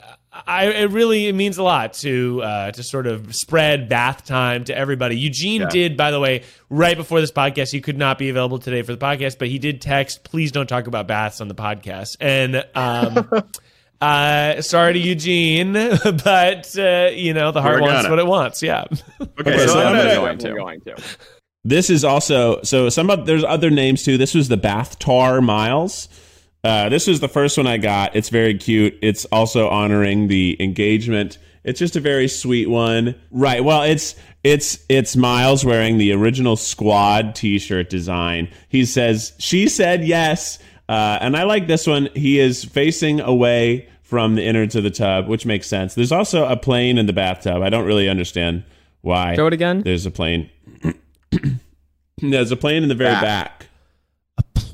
[0.47, 4.65] I, it really it means a lot to uh, to sort of spread bath time
[4.65, 5.17] to everybody.
[5.17, 7.71] Eugene did, by the way, right before this podcast.
[7.71, 10.67] He could not be available today for the podcast, but he did text, "Please don't
[10.67, 13.29] talk about baths on the podcast." And um,
[14.01, 15.73] uh, sorry to Eugene,
[16.25, 18.11] but uh, you know the heart We're wants gonna.
[18.11, 18.63] what it wants.
[18.63, 18.85] Yeah.
[19.41, 20.97] Okay, so so I'm I'm gonna- gonna- going to.
[21.65, 24.19] This is also so some of there's other names too.
[24.19, 26.09] This was the Bath Tar Miles.
[26.65, 28.17] Uh, this is the first one I got.
[28.17, 28.99] It's very cute.
[29.03, 31.37] It's also honoring the engagement.
[31.63, 33.15] It's just a very sweet one.
[33.31, 33.63] Right.
[33.63, 38.49] Well, it's it's it's Miles wearing the original squad t-shirt design.
[38.69, 42.09] He says, "She said yes." Uh, and I like this one.
[42.15, 45.95] He is facing away from the innards of the tub, which makes sense.
[45.95, 47.63] There's also a plane in the bathtub.
[47.63, 48.65] I don't really understand
[49.01, 49.35] why.
[49.35, 49.83] Show it again.
[49.83, 50.51] There's a plane.
[52.19, 53.69] There's a plane in the very back.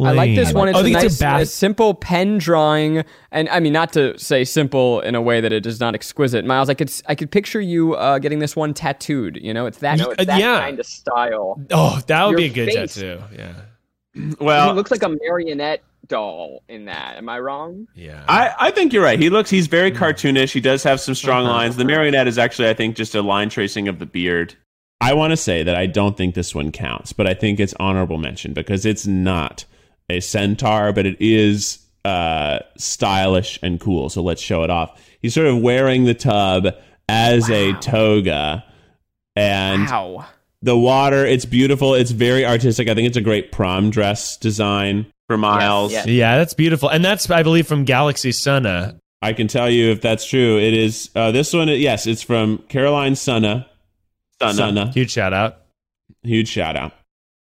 [0.09, 0.69] I like this one.
[0.69, 1.43] It's oh, I a think nice, it's a bath.
[1.43, 5.53] a simple pen drawing, and I mean not to say simple in a way that
[5.53, 6.45] it is not exquisite.
[6.45, 9.37] Miles, I could I could picture you uh, getting this one tattooed.
[9.37, 10.01] You know, it's that.
[10.01, 10.61] Uh, yeah.
[10.61, 11.61] kind of style.
[11.71, 12.95] Oh, that would Your be a good face.
[12.95, 13.23] tattoo.
[13.37, 13.55] Yeah.
[14.41, 17.17] Well, he looks like a marionette doll in that.
[17.17, 17.87] Am I wrong?
[17.95, 18.25] Yeah.
[18.29, 19.19] I, I think you're right.
[19.19, 20.53] He looks he's very cartoonish.
[20.53, 21.77] He does have some strong lines.
[21.77, 24.57] The marionette is actually, I think, just a line tracing of the beard.
[25.01, 27.73] I want to say that I don't think this one counts, but I think it's
[27.81, 29.65] honorable mention because it's not
[30.11, 34.09] a centaur, but it is uh, stylish and cool.
[34.11, 35.01] So let's show it off.
[35.23, 36.67] He's sort of wearing the tub
[37.09, 38.65] as a toga,
[39.37, 40.27] and Wow.
[40.63, 41.25] the water.
[41.27, 41.95] It's beautiful.
[41.95, 42.89] It's very artistic.
[42.89, 45.93] I think it's a great prom dress design for Miles.
[45.93, 46.07] yes.
[46.07, 48.99] yeah, that's beautiful, and that's I believe from Galaxy Sunna.
[49.23, 50.59] I can tell you if that's true.
[50.59, 51.69] It is uh, this one.
[51.69, 53.67] Yes, it's from Caroline Sunna.
[54.41, 54.93] Sunna.
[54.95, 55.59] Huge shout out.
[56.23, 56.93] Huge shout out.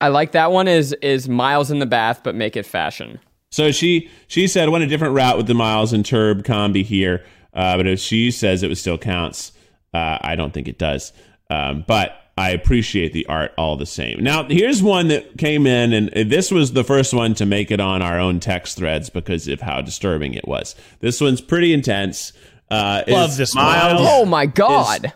[0.01, 0.69] I like that one.
[0.69, 3.19] Is is Miles in the bath, but make it fashion.
[3.51, 7.25] So she she said went a different route with the Miles and Turb combi here,
[7.55, 9.53] uh, but if she says it still counts,
[9.95, 11.13] uh, I don't think it does.
[11.51, 14.23] Um, but I appreciate the art all the same.
[14.23, 17.81] Now here's one that came in, and this was the first one to make it
[17.81, 20.77] on our own text threads because of how disturbing it was.
[21.01, 22.33] This one's pretty intense.
[22.71, 23.65] Uh, Love it's this one.
[23.65, 24.01] Miles.
[24.03, 25.13] Oh my god.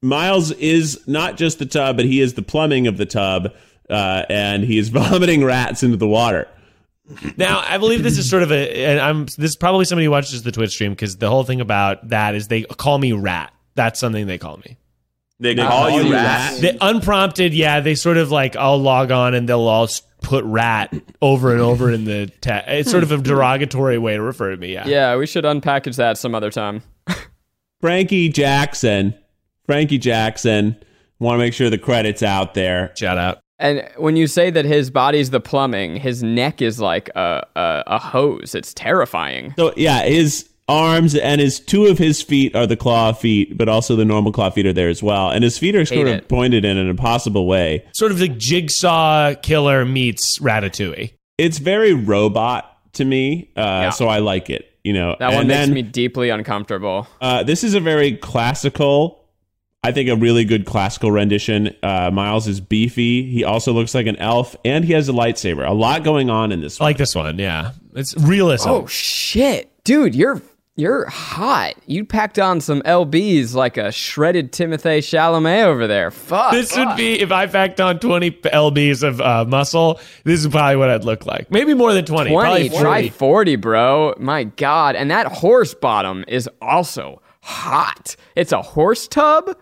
[0.00, 3.52] Miles is not just the tub, but he is the plumbing of the tub,
[3.92, 6.48] uh, and he is vomiting rats into the water.
[7.36, 10.10] Now, I believe this is sort of a, and I'm this is probably somebody who
[10.12, 13.52] watches the Twitch stream because the whole thing about that is they call me rat.
[13.74, 14.78] That's something they call me.
[15.40, 16.52] They They call call you you rat.
[16.52, 16.60] rat.
[16.60, 17.80] They, unprompted, yeah.
[17.80, 19.88] They sort of like I'll log on and they'll all
[20.22, 22.70] put rat over and over in the text.
[22.70, 24.72] It's sort of a derogatory way to refer to me.
[24.72, 24.86] Yeah.
[24.86, 26.82] Yeah, we should unpackage that some other time.
[27.80, 29.14] Frankie Jackson.
[29.66, 30.76] Frankie Jackson.
[31.18, 32.92] Want to make sure the credits out there.
[32.96, 33.41] Shout out.
[33.62, 37.84] And when you say that his body's the plumbing, his neck is like a a,
[37.86, 38.54] a hose.
[38.54, 39.54] It's terrifying.
[39.56, 43.68] So yeah, his arms and his two of his feet are the claw feet, but
[43.68, 45.30] also the normal claw feet are there as well.
[45.30, 46.28] And his feet are sort of it.
[46.28, 47.86] pointed in an impossible way.
[47.94, 51.12] Sort of the jigsaw killer meets Ratatouille.
[51.38, 54.68] It's very robot to me, uh, so I like it.
[54.84, 57.06] You know, That one and makes then, me deeply uncomfortable.
[57.20, 59.21] Uh, this is a very classical,
[59.84, 61.74] I think a really good classical rendition.
[61.82, 63.28] Uh, Miles is beefy.
[63.28, 65.68] He also looks like an elf, and he has a lightsaber.
[65.68, 66.88] A lot going on in this I one.
[66.90, 67.38] like this one.
[67.38, 68.68] Yeah, it's realism.
[68.68, 70.40] Oh shit, dude, you're
[70.76, 71.74] you're hot.
[71.86, 76.10] You packed on some lbs like a shredded Timothy Chalamet over there.
[76.10, 76.52] Fuck.
[76.52, 80.00] This would be if I packed on 20 lbs of uh, muscle.
[80.24, 81.50] This is probably what I'd look like.
[81.50, 82.30] Maybe more than 20.
[82.30, 83.10] 20, probably try 40.
[83.10, 84.14] 40, bro.
[84.18, 84.94] My God.
[84.94, 88.16] And that horse bottom is also hot.
[88.34, 89.54] It's a horse tub?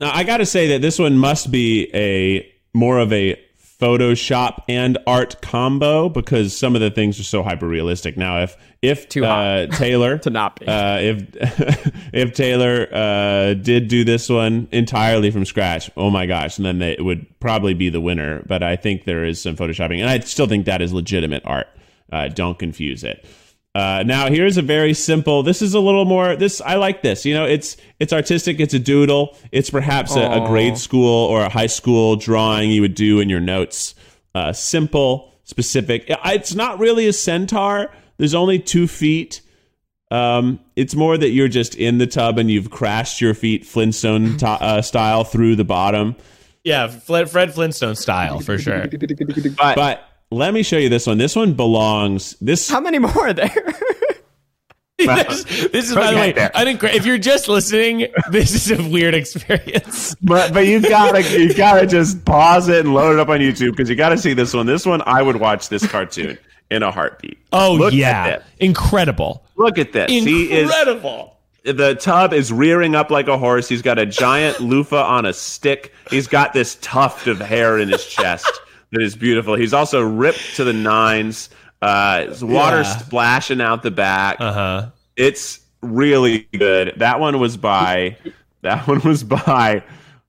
[0.00, 3.36] Now, I got to say that this one must be a more of a
[3.80, 8.16] Photoshop and art combo because some of the things are so hyper realistic.
[8.16, 10.66] Now, if if Too uh, Taylor To not be.
[10.66, 11.26] uh, if
[12.12, 16.80] if Taylor uh, did do this one entirely from scratch, oh my gosh, and then
[16.80, 18.42] they, it would probably be the winner.
[18.46, 21.68] But I think there is some photoshopping, and I still think that is legitimate art.
[22.10, 23.24] Uh, don't confuse it.
[23.78, 25.44] Uh, now here's a very simple.
[25.44, 26.34] This is a little more.
[26.34, 27.24] This I like this.
[27.24, 28.58] You know, it's it's artistic.
[28.58, 29.36] It's a doodle.
[29.52, 33.28] It's perhaps a, a grade school or a high school drawing you would do in
[33.28, 33.94] your notes.
[34.34, 36.06] Uh, simple, specific.
[36.08, 37.92] It's not really a centaur.
[38.16, 39.42] There's only two feet.
[40.10, 44.36] Um, it's more that you're just in the tub and you've crashed your feet Flintstone
[44.38, 46.16] to- uh, style through the bottom.
[46.64, 48.88] Yeah, Fred, Fred Flintstone style for sure.
[48.88, 51.18] But, but let me show you this one.
[51.18, 52.36] This one belongs.
[52.40, 53.50] This How many more are there?
[54.98, 56.82] this, this is by the way, I didn't.
[56.84, 60.14] If you're just listening, this is a weird experience.
[60.22, 63.70] but but you gotta you gotta just pause it and load it up on YouTube
[63.70, 64.66] because you gotta see this one.
[64.66, 66.36] This one I would watch this cartoon
[66.70, 67.38] in a heartbeat.
[67.52, 70.10] Oh Look yeah, at incredible, Look at this.
[70.10, 71.36] He is incredible.
[71.64, 73.68] the tub is rearing up like a horse.
[73.68, 75.94] He's got a giant loofah on a stick.
[76.10, 78.50] He's got this tuft of hair in his chest
[78.92, 79.54] that is beautiful.
[79.54, 81.50] He's also ripped to the nines.
[81.80, 82.96] Uh, his water Yeah.
[82.98, 84.36] splashing out the back.
[84.40, 84.90] Uh huh.
[85.16, 86.94] It's really good.
[86.96, 88.16] That one was by
[88.62, 89.82] that one was by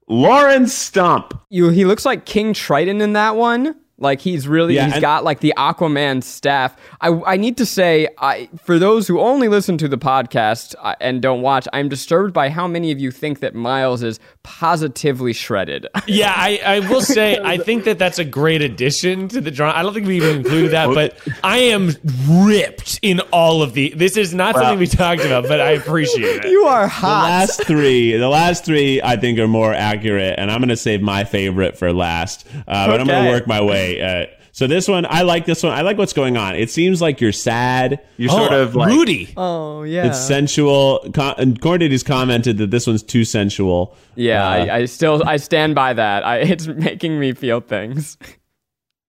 [0.08, 1.40] Lauren Stump.
[1.50, 3.76] you, he looks like King Triton in that one.
[4.00, 6.76] Like he's really Yeah, he's and- got like the Aquaman staff.
[7.02, 10.96] I I need to say I for those who only listen to the podcast uh,
[11.02, 15.34] and don't watch, I'm disturbed by how many of you think that Miles is positively
[15.34, 15.88] shredded.
[16.08, 19.76] Yeah, I, I will say I think that that's a great addition to the drawing.
[19.76, 21.92] I don't think we even included that, but I am
[22.28, 23.94] ripped in all of the.
[23.96, 26.52] This is not something we talked about, but I appreciate it.
[26.52, 27.08] you are hot.
[27.08, 30.78] The last three, the last three, I think are more accurate, and I'm going to
[30.78, 32.48] save my favorite for last.
[32.68, 33.89] Uh, but I'm going to work my way.
[33.98, 35.72] Uh, so this one, I like this one.
[35.72, 36.56] I like what's going on.
[36.56, 38.02] It seems like you're sad.
[38.18, 39.34] You're sort Oh, of like Rudy.
[39.38, 40.08] Oh yeah.
[40.08, 41.10] it's sensual.
[41.14, 43.96] Con- and Cornelius commented that this one's too sensual.
[44.16, 46.26] yeah, Uh, I, I still I stand by that.
[46.26, 48.18] I, it's making me feel things.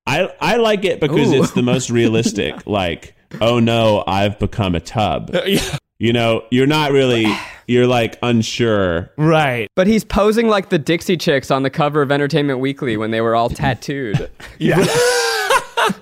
[0.07, 1.43] I I like it because Ooh.
[1.43, 2.67] it's the most realistic.
[2.67, 5.31] like, oh no, I've become a tub.
[5.47, 7.27] Yeah, You know, you're not really.
[7.69, 9.13] You're like unsure.
[9.17, 9.69] right.
[9.77, 13.21] But he's posing like the Dixie Chicks on the cover of Entertainment Weekly when they
[13.21, 14.29] were all tattooed.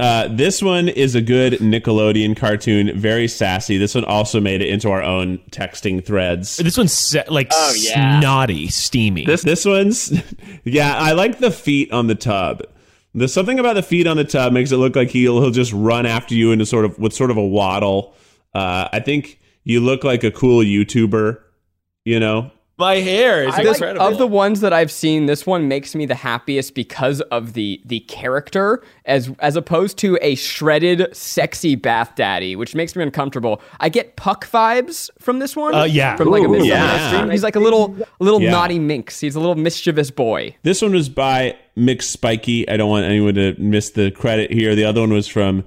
[0.00, 3.76] Uh, this one is a good Nickelodeon cartoon, very sassy.
[3.78, 6.56] This one also made it into our own texting threads.
[6.56, 8.18] This one's se- like Oh, yeah.
[8.18, 9.24] snotty, steamy.
[9.26, 10.12] This this one's
[10.64, 12.62] yeah, I like the feet on the tub.
[13.14, 15.72] There's something about the feet on the tub makes it look like he'll he'll just
[15.72, 18.12] run after you into sort of with sort of a waddle.
[18.54, 21.38] Uh, I think you look like a cool YouTuber,
[22.04, 22.50] you know.
[22.78, 24.04] My hair is This- incredible.
[24.04, 27.80] of the ones that I've seen, this one makes me the happiest because of the
[27.84, 33.60] the character, as as opposed to a shredded, sexy bath daddy, which makes me uncomfortable.
[33.78, 35.74] I get Puck vibes from this one.
[35.74, 36.16] Uh, yeah.
[36.16, 37.10] from like a Ooh, Midsummer yeah.
[37.20, 38.50] Night's He's like a little a little Yeah.
[38.50, 39.20] naughty minx.
[39.20, 40.56] He's a little mischievous boy.
[40.64, 42.68] This one was by Mick Spiky.
[42.68, 44.74] I don't want anyone to miss the credit here.
[44.74, 45.62] The other one was from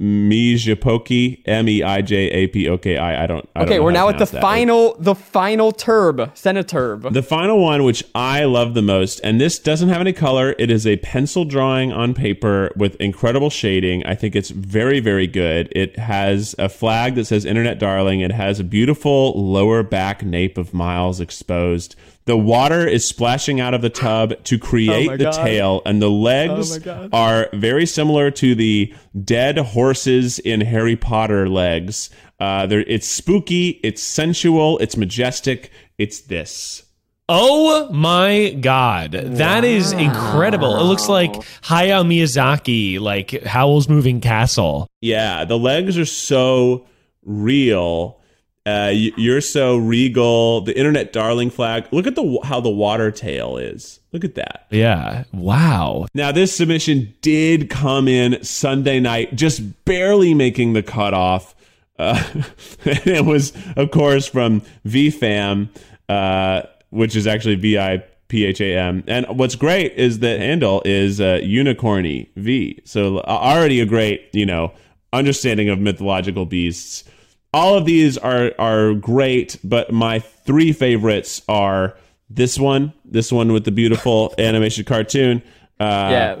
[0.00, 3.24] Meijapoki, M E I J A P O K I.
[3.24, 3.48] I don't.
[3.56, 7.12] I don't Okay, we're now at the final the final turb, Senaturb.
[7.12, 10.54] The final one, which I love the most, and this doesn't have any color.
[10.56, 14.06] It is a pencil drawing on paper with incredible shading.
[14.06, 15.68] I think it's very, very good.
[15.72, 18.20] It has a flag that says Internet Darling.
[18.20, 21.96] It has a beautiful lower back nape of Miles exposed.
[22.28, 25.42] The water is splashing out of the tub to create my the God.
[25.46, 31.48] tail, and the legs Oh are very similar to the dead horses in Harry Potter
[31.48, 32.10] legs.
[32.38, 35.70] Uh, it's spooky, it's sensual, it's majestic.
[35.96, 36.84] It's this.
[37.30, 39.12] Oh my god.
[39.12, 40.76] That is incredible.
[40.76, 44.86] It looks like Hayao Miyazaki, like Howl's Moving Castle.
[45.00, 46.86] Yeah, the legs are so
[47.22, 48.20] real.
[48.68, 50.60] Uh, you're so regal.
[50.60, 51.86] The internet darling flag.
[51.92, 54.00] Look at the how the water tail is.
[54.12, 54.66] Look at that.
[54.70, 55.24] Yeah.
[55.32, 56.06] Wow.
[56.14, 61.54] Now this submission did come in Sunday night, just barely making the cutoff.
[61.98, 62.22] Uh,
[62.84, 65.68] it was, of course, from VFam,
[66.08, 69.04] uh, which is actually V I P H A M.
[69.06, 72.80] And what's great is that handle is uh, Unicorny V.
[72.84, 74.72] So uh, already a great, you know,
[75.12, 77.04] understanding of mythological beasts.
[77.52, 81.96] All of these are are great, but my three favorites are
[82.30, 85.42] this one, this one with the beautiful animation cartoon.
[85.80, 86.36] Uh, yeah.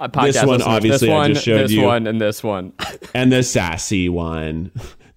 [0.00, 1.82] podcast this one, obviously, this I just showed this you.
[1.82, 2.72] one, and this one.
[3.14, 4.70] and the sassy one.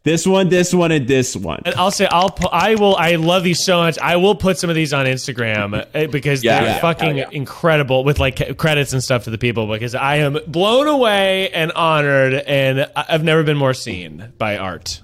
[0.04, 1.62] This one, this one, and this one.
[1.66, 4.00] And I'll say I'll pu- I will I love these so much.
[4.00, 8.06] I will put some of these on Instagram eh, because Yeah, they're yeah, fucking incredible
[8.06, 12.34] with like credits and stuff to the people because I am blown away and honored
[12.34, 15.02] and I- I've never been more seen by art.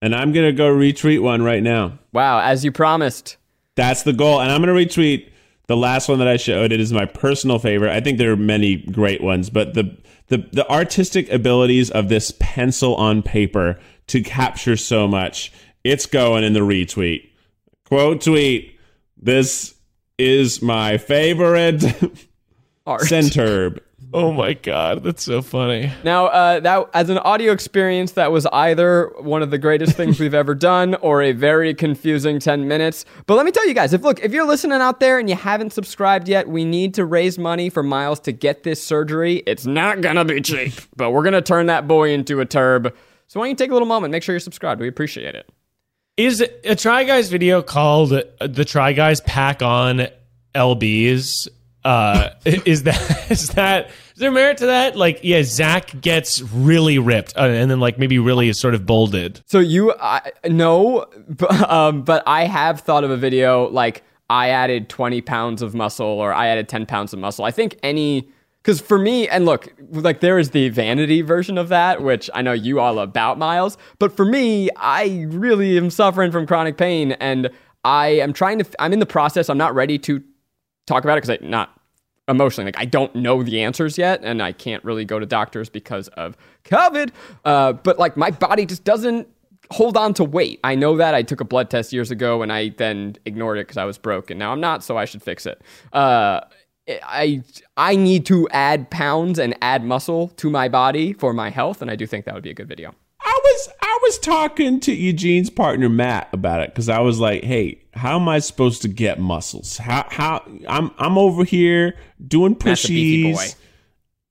[0.00, 1.98] And I'm gonna go retweet one right now.
[2.12, 3.36] Wow, as you promised.
[3.74, 4.40] That's the goal.
[4.40, 5.28] And I'm gonna retweet
[5.66, 6.70] the last one that I showed.
[6.72, 7.90] It is my personal favorite.
[7.90, 9.96] I think there are many great ones, but the
[10.28, 13.78] the the artistic abilities of this pencil on paper
[14.08, 15.52] to capture so much,
[15.82, 17.28] it's going in the retweet.
[17.86, 18.78] Quote tweet.
[19.16, 19.74] This
[20.18, 21.82] is my favorite
[22.86, 23.02] Art.
[23.02, 23.80] centurb.
[24.12, 25.90] Oh my god, that's so funny.
[26.04, 30.20] Now, uh, that as an audio experience, that was either one of the greatest things
[30.20, 33.04] we've ever done, or a very confusing ten minutes.
[33.26, 35.34] But let me tell you guys, if look, if you're listening out there and you
[35.34, 39.42] haven't subscribed yet, we need to raise money for Miles to get this surgery.
[39.48, 42.94] It's not gonna be cheap, but we're gonna turn that boy into a turb.
[43.26, 44.80] So why don't you take a little moment, make sure you're subscribed.
[44.80, 45.50] We appreciate it.
[46.16, 50.06] Is a Try Guys video called the Try Guys Pack on
[50.54, 51.48] LBs?
[51.84, 54.96] Uh, is that is that is there merit to that?
[54.96, 58.86] Like, yeah, Zach gets really ripped, uh, and then like maybe really is sort of
[58.86, 59.42] bolded.
[59.46, 64.50] So you, I, no, but, um, but I have thought of a video like I
[64.50, 67.44] added 20 pounds of muscle or I added 10 pounds of muscle.
[67.44, 68.30] I think any,
[68.64, 72.40] because for me, and look, like there is the vanity version of that, which I
[72.40, 73.76] know you all about, Miles.
[73.98, 77.50] But for me, I really am suffering from chronic pain, and
[77.84, 78.64] I am trying to.
[78.78, 79.50] I'm in the process.
[79.50, 80.22] I'm not ready to
[80.86, 81.78] talk about it because I not
[82.26, 85.68] emotionally like I don't know the answers yet, and I can't really go to doctors
[85.68, 86.34] because of
[86.64, 87.10] COVID.
[87.44, 89.28] Uh, but like my body just doesn't
[89.70, 90.60] hold on to weight.
[90.64, 93.66] I know that I took a blood test years ago and I then ignored it
[93.66, 95.60] because I was broke, and now I'm not, so I should fix it.
[95.92, 96.40] Uh,
[96.88, 97.42] I
[97.76, 101.90] I need to add pounds and add muscle to my body for my health, and
[101.90, 102.94] I do think that would be a good video.
[103.20, 107.42] I was I was talking to Eugene's partner Matt about it because I was like,
[107.42, 109.78] "Hey, how am I supposed to get muscles?
[109.78, 113.38] How how I'm I'm over here doing Matt's a beefy boy.
[113.38, 113.56] pushies,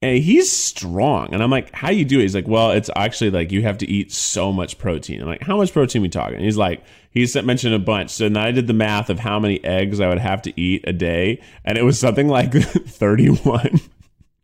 [0.04, 2.24] and he's strong, and I'm like, how you do it?
[2.24, 5.22] He's like, well, it's actually like you have to eat so much protein.
[5.22, 6.36] I'm like, how much protein we talking?
[6.36, 6.84] And he's like,
[7.14, 8.12] he mentioned a bunch.
[8.12, 10.84] So then I did the math of how many eggs I would have to eat
[10.88, 13.80] a day, and it was something like 31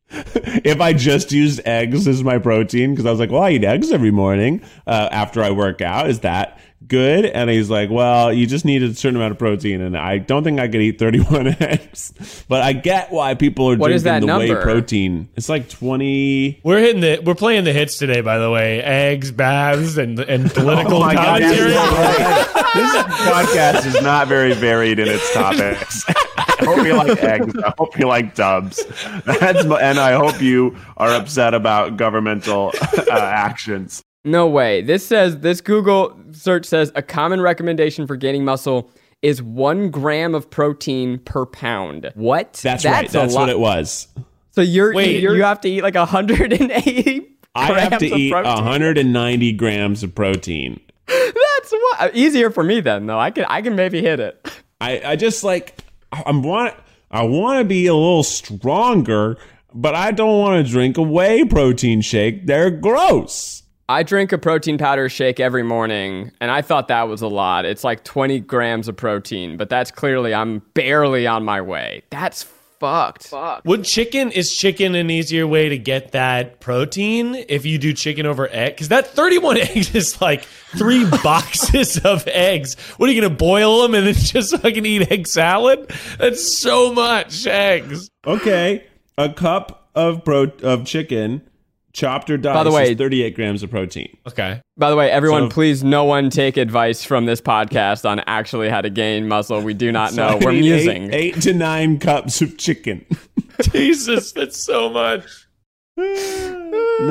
[0.35, 3.63] if I just used eggs as my protein, because I was like, well, I eat
[3.63, 6.09] eggs every morning uh, after I work out.
[6.09, 7.25] Is that good?
[7.25, 10.43] And he's like, well, you just need a certain amount of protein, and I don't
[10.43, 12.13] think I could eat 31 eggs.
[12.47, 15.29] But I get why people are What drinking is that the whey protein.
[15.35, 16.61] It's like 20.
[16.63, 18.81] We're hitting the we're playing the hits today, by the way.
[18.81, 21.69] Eggs, baths, and and political Oh my God, commentary.
[21.71, 26.03] this podcast is not very varied in its topics.
[26.07, 27.55] I hope you like eggs.
[27.57, 28.83] I hope you like dubs.
[29.25, 34.03] That's my, and I hope you are upset about governmental uh, actions.
[34.25, 34.81] No way.
[34.81, 38.91] This says this Google search says a common recommendation for gaining muscle
[39.21, 42.11] is one gram of protein per pound.
[42.15, 42.53] What?
[42.63, 43.09] That's, right.
[43.09, 43.41] That's lot.
[43.41, 44.07] what it was.
[44.51, 48.53] So you're, Wait, you're, you're- have to eat like 180 I have to eat protein?
[48.53, 50.79] 190 grams of protein.
[51.07, 53.19] That's what easier for me then though.
[53.19, 54.49] I can I can maybe hit it.
[54.79, 56.75] I, I just like I'm want
[57.11, 59.37] I want to be a little stronger,
[59.73, 62.45] but I don't want to drink a whey protein shake.
[62.45, 63.58] They're gross.
[63.89, 67.65] I drink a protein powder shake every morning, and I thought that was a lot.
[67.65, 72.03] It's like 20 grams of protein, but that's clearly I'm barely on my way.
[72.11, 73.29] That's fucked.
[73.29, 73.63] Fuck.
[73.65, 78.27] Would chicken is chicken an easier way to get that protein if you do chicken
[78.27, 78.75] over egg?
[78.75, 82.75] Because that 31 eggs is like three boxes of eggs.
[82.97, 85.91] What are you gonna boil them and then just fucking eat egg salad?
[86.19, 88.07] That's so much eggs.
[88.23, 88.85] Okay,
[89.17, 91.48] a cup of pro of chicken
[91.91, 94.15] Chopped or diced By the way- is 38 grams of protein.
[94.27, 94.61] Okay.
[94.77, 98.69] By the way, everyone, So- please, no one take advice from this podcast on actually
[98.69, 99.59] how to gain muscle.
[99.61, 100.37] We do not So know.
[100.41, 101.13] We're need musing.
[101.13, 103.05] Eight, eight to nine cups of chicken.
[103.73, 105.47] Jesus, that's so much.
[105.97, 106.03] no,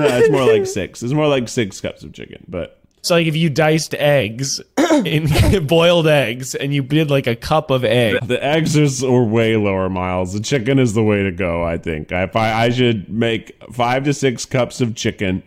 [0.07, 1.03] it's more like six.
[1.03, 4.61] It's more like six cups of chicken, but So like if you diced eggs
[5.05, 8.27] in boiled eggs and you did like a cup of egg.
[8.27, 10.33] the eggs are, are way lower miles.
[10.33, 11.63] The chicken is the way to go.
[11.65, 12.13] I think.
[12.13, 15.43] If I, I should make five to six cups of chicken,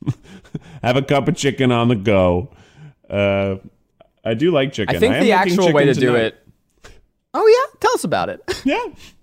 [0.82, 2.50] have a cup of chicken on the go.
[3.08, 3.56] Uh,
[4.24, 4.96] I do like chicken.
[4.96, 6.40] I think am the actual way to chicken do it.
[7.34, 8.40] Oh yeah, tell us about it.
[8.64, 8.82] Yeah,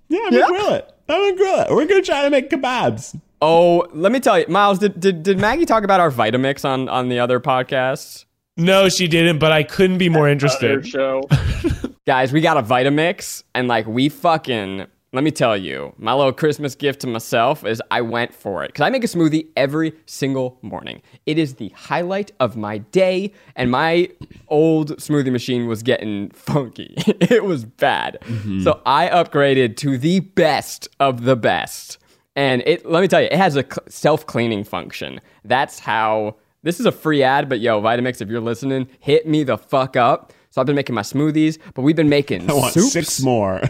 [0.10, 0.20] yeah.
[0.26, 0.92] I'm gonna grill it.
[1.10, 1.72] I'm gonna grill it.
[1.72, 3.20] We're gonna try to make kebabs.
[3.42, 4.80] Oh, let me tell you, Miles.
[4.80, 8.26] Did did, did Maggie talk about our Vitamix on on the other podcasts?
[8.58, 10.86] No, she didn't, but I couldn't be more interested.
[10.86, 11.24] show.
[12.06, 14.86] Guys, we got a Vitamix, and like we fucking.
[15.14, 18.68] Let me tell you, my little Christmas gift to myself is I went for it
[18.68, 21.02] because I make a smoothie every single morning.
[21.26, 24.10] It is the highlight of my day, and my
[24.48, 26.94] old smoothie machine was getting funky.
[26.98, 28.62] it was bad, mm-hmm.
[28.62, 31.98] so I upgraded to the best of the best.
[32.36, 35.22] And it, let me tell you, it has a self cleaning function.
[35.44, 36.38] That's how.
[36.64, 39.98] This is a free ad, but yo, Vitamix, if you're listening, hit me the fuck
[39.98, 40.32] up.
[40.52, 42.92] So I've been making my smoothies, but we've been making I want soups.
[42.92, 43.62] six more.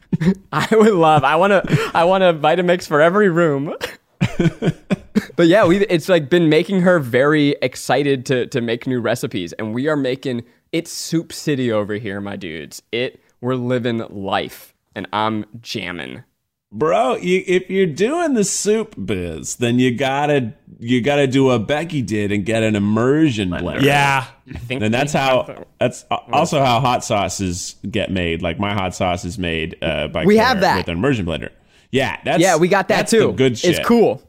[0.52, 1.24] I would love.
[1.24, 1.90] I want to.
[1.94, 3.74] I want a Vitamix for every room.
[5.36, 5.78] but yeah, we.
[5.86, 9.96] It's like been making her very excited to to make new recipes, and we are
[9.96, 12.82] making it's soup city over here, my dudes.
[12.92, 16.24] It we're living life, and I'm jamming.
[16.70, 21.66] Bro, you, if you're doing the soup biz, then you gotta you gotta do what
[21.66, 23.80] Becky did and get an immersion blender.
[23.80, 24.26] Yeah.
[24.70, 28.42] and that's how that's also how hot sauces get made.
[28.42, 30.76] Like my hot sauce is made uh, by We Claire have that.
[30.76, 31.50] with an immersion blender.
[31.90, 33.32] Yeah, that's yeah, we got that too.
[33.32, 33.78] Good shit.
[33.78, 34.22] It's cool.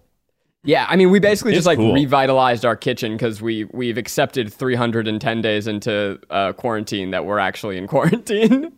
[0.70, 1.94] Yeah, I mean, we basically It's just like cool.
[1.94, 7.76] revitalized our kitchen because we we've accepted 310 days into uh, quarantine that we're actually
[7.80, 8.72] in quarantine,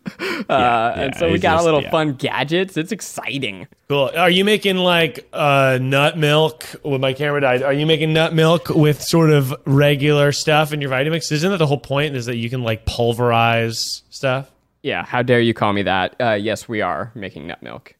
[0.48, 1.90] uh, and yeah, so we got just- a little yeah.
[1.90, 2.78] fun gadgets.
[2.78, 3.68] It's exciting.
[3.90, 4.10] Cool.
[4.16, 6.64] Are you making like uh, nut milk?
[6.82, 10.80] When my camera died, are you making nut milk with sort of regular stuff in
[10.80, 11.30] your Vitamix?
[11.30, 12.16] Isn't that the whole point?
[12.16, 14.50] Is that you can like pulverize stuff?
[14.82, 16.16] Yeah, how dare you call me that?
[16.18, 17.94] Uh, yes, we are making nut milk.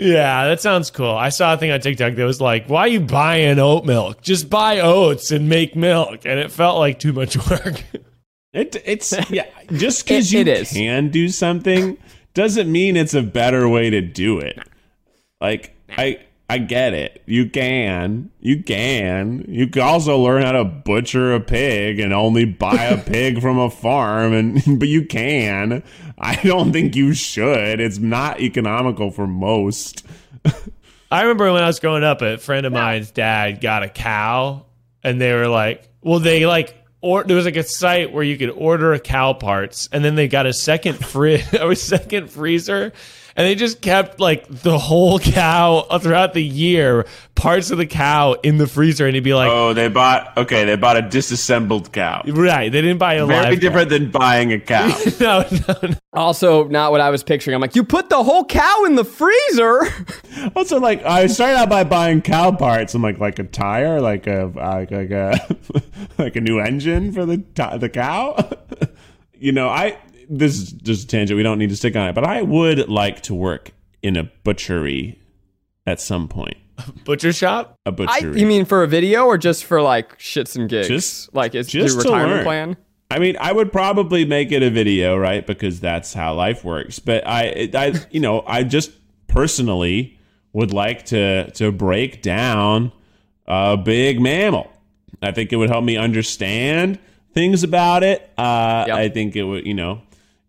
[0.00, 1.10] Yeah, that sounds cool.
[1.10, 4.22] I saw a thing on TikTok that was like, "Why are you buying oat milk?
[4.22, 7.84] Just buy oats and make milk." And it felt like too much work.
[8.54, 9.46] It, it's yeah.
[9.72, 10.72] Just because you it is.
[10.72, 11.98] can do something
[12.32, 14.58] doesn't mean it's a better way to do it.
[15.38, 17.22] Like I I get it.
[17.26, 18.30] You can.
[18.40, 19.44] You can.
[19.46, 23.58] You can also learn how to butcher a pig and only buy a pig from
[23.58, 25.82] a farm and but you can.
[26.20, 27.80] I don't think you should.
[27.80, 30.06] It's not economical for most.
[31.10, 34.66] I remember when I was growing up, a friend of mine's dad got a cow,
[35.02, 38.36] and they were like, "Well, they like." Or there was like a site where you
[38.36, 42.92] could order a cow parts, and then they got a second fridge, a second freezer,
[43.36, 48.34] and they just kept like the whole cow throughout the year, parts of the cow
[48.42, 51.92] in the freezer, and he'd be like, Oh, they bought okay, they bought a disassembled
[51.92, 52.22] cow.
[52.26, 54.88] "Right, they didn't buy a Very live cow." different than buying a cow.
[55.20, 55.94] no, no, no.
[56.12, 57.54] Also, not what I was picturing.
[57.54, 59.80] I'm like, you put the whole cow in the freezer.
[60.56, 62.94] Also, like I started out by buying cow parts.
[62.94, 65.56] I'm like, like a tire, like a like, like a
[66.18, 68.48] like a new engine for the ti- the cow.
[69.38, 69.98] you know, I
[70.30, 71.36] this is just a tangent.
[71.36, 73.72] We don't need to stick on it, but I would like to work
[74.02, 75.20] in a butchery
[75.86, 76.56] at some point.
[77.04, 77.76] butcher shop.
[77.84, 78.40] A I, butchery.
[78.40, 80.88] you mean for a video or just for like shits and gigs?
[80.88, 82.44] Just- like it's just your to retirement learn.
[82.44, 82.76] plan.
[83.12, 85.44] I mean, I would probably make it a video, right?
[85.44, 87.00] Because that's how life works.
[87.00, 88.92] But I, I, you know, I just
[89.26, 90.16] personally
[90.52, 92.92] would like to to break down
[93.46, 94.70] a big mammal.
[95.22, 96.98] I think it would help me understand
[97.34, 98.30] things about it.
[98.38, 98.96] Uh, Yep.
[98.96, 100.02] I think it would, you know,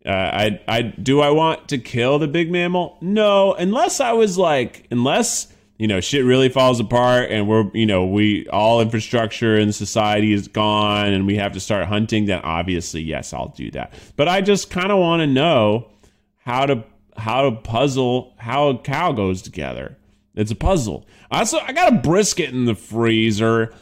[0.05, 2.97] uh, I, I do I want to kill the big mammal?
[3.01, 5.47] No, unless I was like, unless
[5.77, 10.33] you know shit really falls apart and we're you know we all infrastructure and society
[10.33, 12.25] is gone and we have to start hunting.
[12.25, 13.93] Then obviously yes, I'll do that.
[14.15, 15.89] But I just kind of want to know
[16.37, 16.83] how to
[17.17, 19.97] how to puzzle how a cow goes together.
[20.33, 21.05] It's a puzzle.
[21.29, 23.73] Also, I got a brisket in the freezer.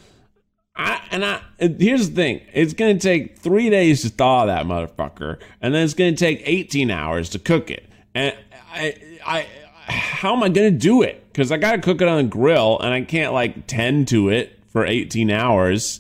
[0.80, 5.38] I, and I here's the thing: it's gonna take three days to thaw that motherfucker,
[5.62, 7.88] and then it's gonna take 18 hours to cook it.
[8.16, 8.34] And
[8.72, 9.48] I, I,
[9.92, 11.22] how am I gonna do it?
[11.28, 14.58] Because I gotta cook it on the grill, and I can't like tend to it
[14.68, 16.00] for 18 hours.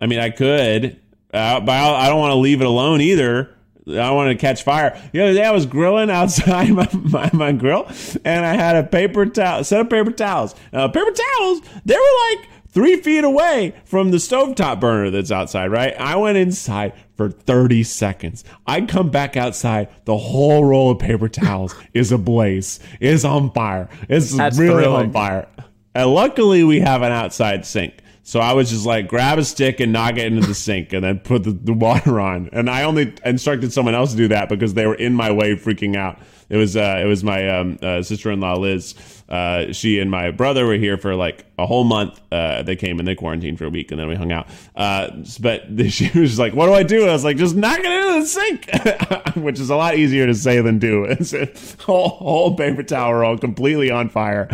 [0.00, 1.00] I mean, I could,
[1.34, 3.54] uh, but I don't want to leave it alone either.
[3.88, 5.00] I wanted to catch fire.
[5.12, 7.90] The other day I was grilling outside my, my, my grill
[8.24, 10.54] and I had a paper towel, set of paper towels.
[10.72, 15.70] Now, paper towels, they were like three feet away from the stovetop burner that's outside,
[15.70, 15.94] right?
[15.98, 18.44] I went inside for 30 seconds.
[18.66, 23.88] I come back outside, the whole roll of paper towels is ablaze, is on fire.
[24.08, 25.06] It's That's really thrilling.
[25.06, 25.48] on fire.
[25.94, 27.94] And luckily, we have an outside sink.
[28.22, 31.02] So I was just like, grab a stick and knock it into the sink and
[31.02, 32.48] then put the, the water on.
[32.52, 35.56] And I only instructed someone else to do that because they were in my way
[35.56, 36.20] freaking out.
[36.50, 38.94] It was uh, it was my um, uh, sister in law Liz.
[39.28, 42.20] Uh, she and my brother were here for like a whole month.
[42.32, 44.48] Uh, they came and they quarantined for a week and then we hung out.
[44.74, 47.86] Uh, but she was like, "What do I do?" I was like, "Just knock it
[47.86, 51.06] into the sink," which is a lot easier to say than do.
[51.20, 51.48] It's a
[51.84, 54.48] whole, whole paper towel roll completely on fire.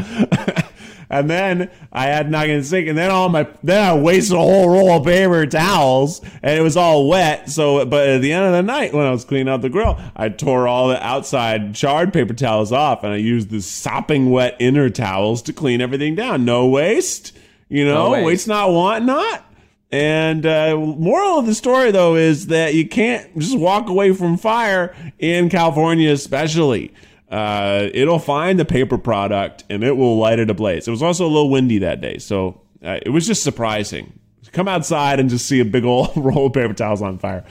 [1.09, 4.41] And then I had in the sink, and then all my then I wasted a
[4.41, 7.49] whole roll of paper towels, and it was all wet.
[7.49, 10.01] So, but at the end of the night, when I was cleaning out the grill,
[10.17, 14.57] I tore all the outside charred paper towels off, and I used the sopping wet
[14.59, 16.45] inner towels to clean everything down.
[16.45, 17.37] No waste,
[17.69, 18.27] you know, No waste.
[18.27, 19.45] waste not, want not.
[19.93, 24.37] And uh, moral of the story, though, is that you can't just walk away from
[24.37, 26.93] fire in California, especially.
[27.31, 30.87] Uh, it'll find the paper product and it will light it ablaze.
[30.87, 34.19] It was also a little windy that day, so uh, it was just surprising.
[34.53, 37.45] Come outside and just see a big old roll of paper towels on fire,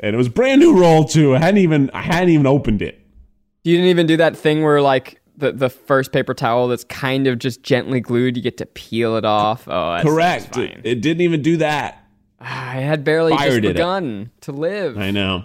[0.00, 1.36] and it was a brand new roll too.
[1.36, 2.98] I hadn't even I hadn't even opened it.
[3.64, 7.26] You didn't even do that thing where like the, the first paper towel that's kind
[7.26, 9.68] of just gently glued, you get to peel it off.
[9.68, 10.56] Oh, that's, Correct.
[10.56, 12.04] It, it didn't even do that.
[12.40, 13.74] I had barely Fire just did it.
[13.74, 14.98] begun to live.
[14.98, 15.44] I know.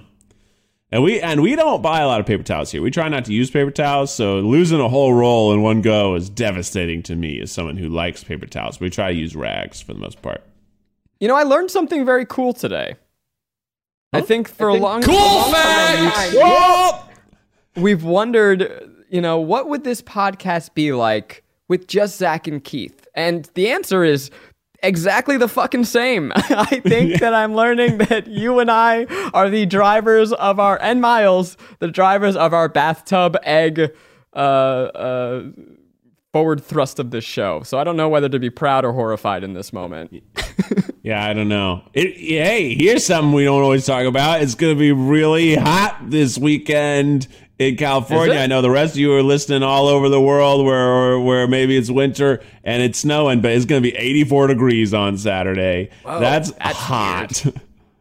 [0.94, 2.80] And we and we don't buy a lot of paper towels here.
[2.80, 6.14] We try not to use paper towels, so losing a whole roll in one go
[6.14, 8.80] is devastating to me as someone who likes paper towels.
[8.80, 10.44] We try to use rags for the most part.
[11.20, 12.94] You know, I learned something very cool today.
[14.14, 15.10] I think for a long, time.
[15.10, 16.38] Cool for a long fact!
[16.38, 22.64] time, we've wondered, you know, what would this podcast be like with just Zach and
[22.64, 23.08] Keith?
[23.16, 24.30] And the answer is
[24.84, 26.32] exactly the fucking same.
[26.36, 31.02] I think that I'm learning that you and I are the drivers of our, and
[31.02, 33.94] Miles, the drivers of our bathtub egg,
[34.36, 35.44] uh, uh,
[36.34, 37.62] forward thrust of this show.
[37.64, 40.24] So I don't know whether to be proud or horrified in this moment.
[41.04, 41.84] Yeah, I don't know.
[41.94, 44.42] It, hey, here's something we don't always talk about.
[44.42, 47.28] It's going to be really hot this weekend
[47.60, 48.36] in California.
[48.36, 51.76] I know the rest of you are listening all over the world where where maybe
[51.76, 55.90] it's winter and it's snowing, but it's going to be 84 degrees on Saturday.
[56.06, 57.46] that's, that's hot.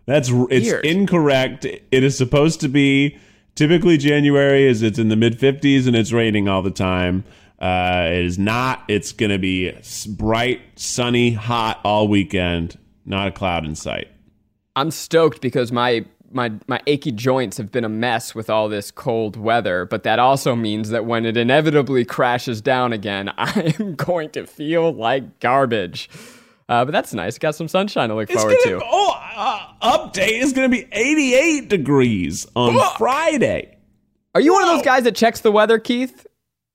[0.05, 0.85] That's it's Weird.
[0.85, 1.65] incorrect.
[1.65, 3.19] It is supposed to be
[3.55, 7.23] typically January is it's in the mid 50s and it's raining all the time.
[7.61, 8.83] Uh, it is not.
[8.89, 9.73] It's going to be
[10.09, 12.77] bright, sunny, hot all weekend.
[13.05, 14.09] Not a cloud in sight.
[14.77, 18.91] I'm stoked because my my my achy joints have been a mess with all this
[18.91, 23.95] cold weather, but that also means that when it inevitably crashes down again, I am
[23.95, 26.09] going to feel like garbage.
[26.69, 27.39] Uh, but that's nice.
[27.39, 28.85] Got some sunshine to look It's forward gonna, to.
[28.85, 33.77] oh, uh, update is going to be 88 degrees on Friday.
[34.35, 36.27] Are you one of those guys that checks the weather, Keith?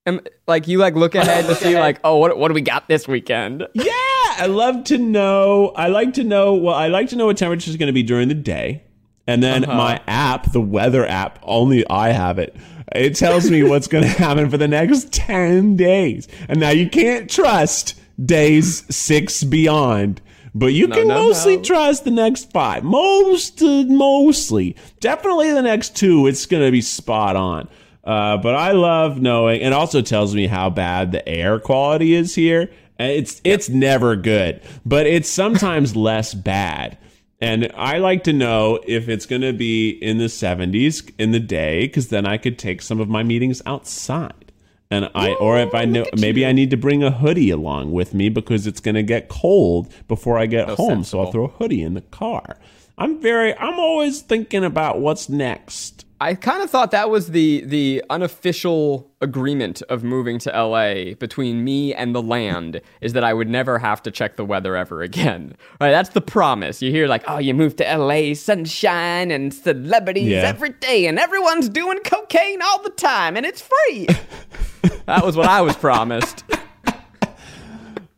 [0.05, 2.87] Am, like you like look ahead to see like, oh, what what do we got
[2.87, 3.65] this weekend?
[3.73, 3.91] Yeah,
[4.37, 5.69] I love to know.
[5.75, 6.53] I like to know.
[6.53, 8.83] Well, I like to know what temperature is going to be during the day,
[9.27, 9.75] and then Uh-huh.
[9.77, 12.55] my app, the weather app, only I have it.
[12.95, 16.27] It tells me what's going to happen for the next ten days.
[16.47, 20.21] And now you can't trust days six beyond.
[20.55, 21.63] But you can no, mostly no.
[21.63, 22.83] trust the next five.
[22.83, 26.25] Most, uh, mostly, definitely the next two.
[26.25, 27.67] It's going to be spot on.
[28.03, 32.33] Uh, but I love knowing, and also tells me how bad the air quality is
[32.33, 32.71] here.
[32.99, 36.97] And It's it's never good, but it's sometimes less bad.
[37.39, 41.39] And I like to know if it's going to be in the 70s in the
[41.39, 44.51] day, because then I could take some of my meetings outside.
[44.89, 48.13] And I, or if I know, maybe I need to bring a hoodie along with
[48.13, 51.03] me because it's going to get cold before I get home.
[51.03, 52.57] So I'll throw a hoodie in the car.
[52.97, 56.05] I'm very, I'm always thinking about what's next.
[56.19, 61.63] I kind of thought that was the the unofficial agreement of moving to LA between
[61.63, 65.01] me and the land is that I would never have to check the weather ever
[65.03, 65.55] again.
[65.79, 66.81] Right, that's the promise.
[66.81, 70.41] You hear like, "Oh, you moved to LA, sunshine and celebrities Yeah.
[70.41, 74.07] every day and everyone's doing cocaine all the time and it's free."
[75.05, 76.43] that was what I was promised.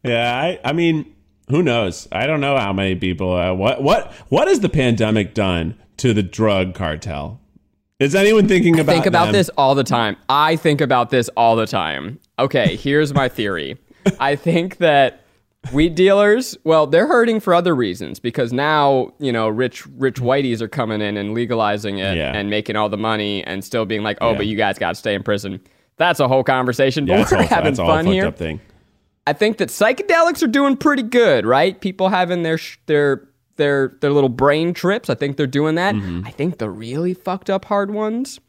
[0.02, 1.14] Yeah, I, I mean,
[1.50, 2.08] who knows?
[2.12, 3.36] I don't know how many people.
[3.36, 7.42] Uh, what, what, what has the pandemic done to the drug cartel?
[8.00, 9.34] Is anyone thinking about think about them?
[9.34, 10.16] this all the time.
[10.30, 12.20] I think about this all the time.
[12.40, 13.78] Okay, here's my theory.
[14.20, 15.22] I think that
[15.74, 20.62] Weed dealers, well, they're hurting for other reasons because now, you know, rich rich whiteys
[20.62, 22.32] are coming in and legalizing it Yeah.
[22.34, 24.38] and making all the money and still being like, "Oh, Yeah.
[24.38, 25.60] but you guys got to stay in prison."
[25.98, 27.06] That's a whole conversation.
[27.06, 28.28] But that's we're all, having fun here.
[28.28, 28.62] up thing.
[29.28, 31.80] I think that psychedelics are doing pretty good, right?
[31.82, 33.28] People having their sh- their
[33.60, 35.08] their their little brain trips.
[35.12, 35.94] I think they're doing that.
[35.94, 36.26] Mm-hmm.
[36.26, 38.40] I think the really fucked up hard ones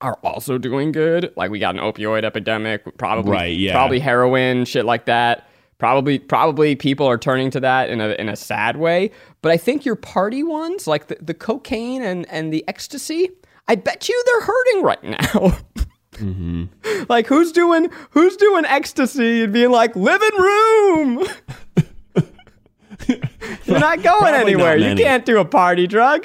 [0.00, 1.32] are also doing good.
[1.36, 3.72] Like we got an opioid epidemic, probably Right, yeah.
[3.72, 5.48] probably heroin, shit like that.
[5.78, 9.12] Probably probably people are turning to that in a in a sad way.
[9.42, 13.30] But I think your party ones, like the, the cocaine and and the ecstasy,
[13.68, 15.56] I bet you they're hurting right now.
[17.08, 21.24] Like who's doing who's doing ecstasy and being like living room?
[23.08, 24.78] You're not going anywhere.
[24.78, 26.24] not You can't do a party drug.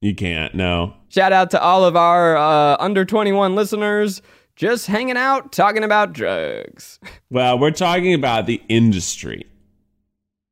[0.00, 0.54] You can't.
[0.54, 0.94] No.
[1.08, 4.20] Shout out to all of our uh, under 21 listeners
[4.56, 6.98] just hanging out talking about drugs.
[7.30, 9.46] Well, we're talking about the industry.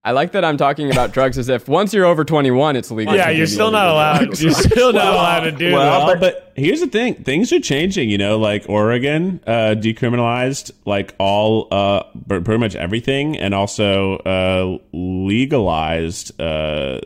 [0.03, 3.15] I like that I'm talking about drugs as if once you're over 21 it's legal.
[3.15, 4.19] Yeah, you're still not allowed.
[4.25, 4.43] drugs.
[4.43, 6.21] You're still not allowed to do well, that.
[6.21, 8.09] but here's the thing: things are changing.
[8.09, 14.79] You know, like Oregon uh, decriminalized like all, uh, pretty much everything, and also uh,
[14.93, 17.01] legalized uh,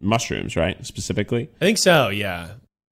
[0.00, 0.84] mushrooms, right?
[0.86, 2.08] Specifically, I think so.
[2.08, 2.52] Yeah.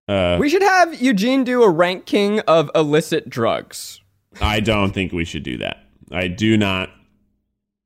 [0.09, 4.01] uh, We should have Eugene do a ranking of illicit drugs.
[4.41, 5.85] I don't think we should do that.
[6.11, 6.89] I do not.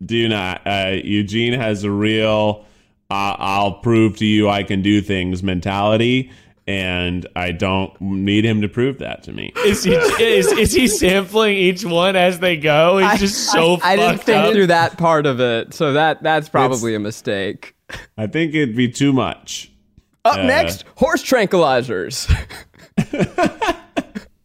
[0.05, 0.63] Do not.
[0.67, 2.65] Uh, Eugene has a real
[3.11, 6.31] uh, "I'll prove to you I can do things" mentality,
[6.67, 9.53] and I don't need him to prove that to me.
[9.65, 12.99] Is he is, is he sampling each one as they go?
[12.99, 14.53] He's just so I, I didn't think up.
[14.53, 17.75] through that part of it, so that that's probably a mistake.
[18.19, 19.71] I think it'd be too much.
[20.25, 22.27] Up Uh, next, horse tranquilizers.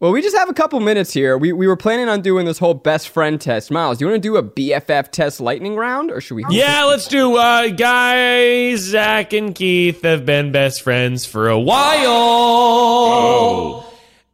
[0.02, 1.38] well, we just have a couple minutes here.
[1.38, 3.70] We, we were planning on doing this whole best friend test.
[3.70, 6.44] Miles, do you want to do a BFF test lightning round, or should we?
[6.50, 7.36] Yeah, let's do.
[7.36, 11.92] Uh, guys, Zach and Keith have been best friends for a while.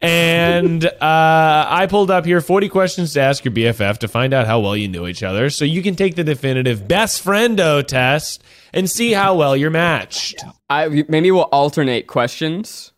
[0.01, 4.47] And uh, I pulled up here 40 questions to ask your BFF to find out
[4.47, 5.51] how well you know each other.
[5.51, 8.43] So you can take the definitive best friendo test
[8.73, 10.43] and see how well you're matched.
[10.71, 12.93] I, maybe we'll alternate questions.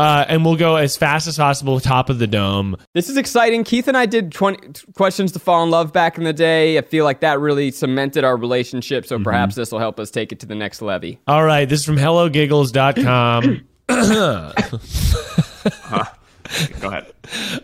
[0.00, 2.74] Uh, and we'll go as fast as possible, top of the dome.
[2.94, 3.64] This is exciting.
[3.64, 6.78] Keith and I did 20 questions to fall in love back in the day.
[6.78, 10.32] I feel like that really cemented our relationship, so perhaps this will help us take
[10.32, 11.18] it to the next levy.
[11.26, 13.42] All right, this is from HelloGiggles.com.
[16.80, 17.12] Go ahead.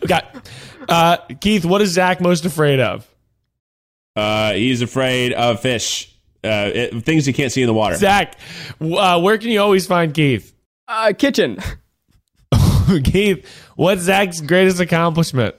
[0.06, 0.50] Got
[0.90, 1.64] uh, Keith.
[1.64, 3.08] What is Zach most afraid of?
[4.14, 6.14] Uh, he's afraid of fish,
[6.44, 7.96] uh, it, things you can't see in the water.
[7.96, 8.38] Zach,
[8.78, 10.52] uh, where can you always find Keith?
[10.86, 11.56] Uh, kitchen.
[13.04, 15.56] Keith, what's Zach's greatest accomplishment?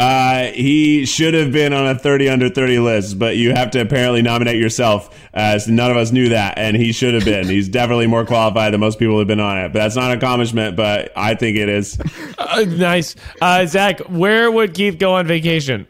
[0.00, 3.82] Uh, he should have been on a 30 under 30 list, but you have to
[3.82, 7.46] apparently nominate yourself, as none of us knew that, and he should have been.
[7.46, 9.74] He's definitely more qualified than most people who've been on it.
[9.74, 11.98] But that's not an accomplishment, but I think it is.
[12.40, 14.00] Uh, nice, uh, Zach.
[14.08, 15.86] Where would Keith go on vacation?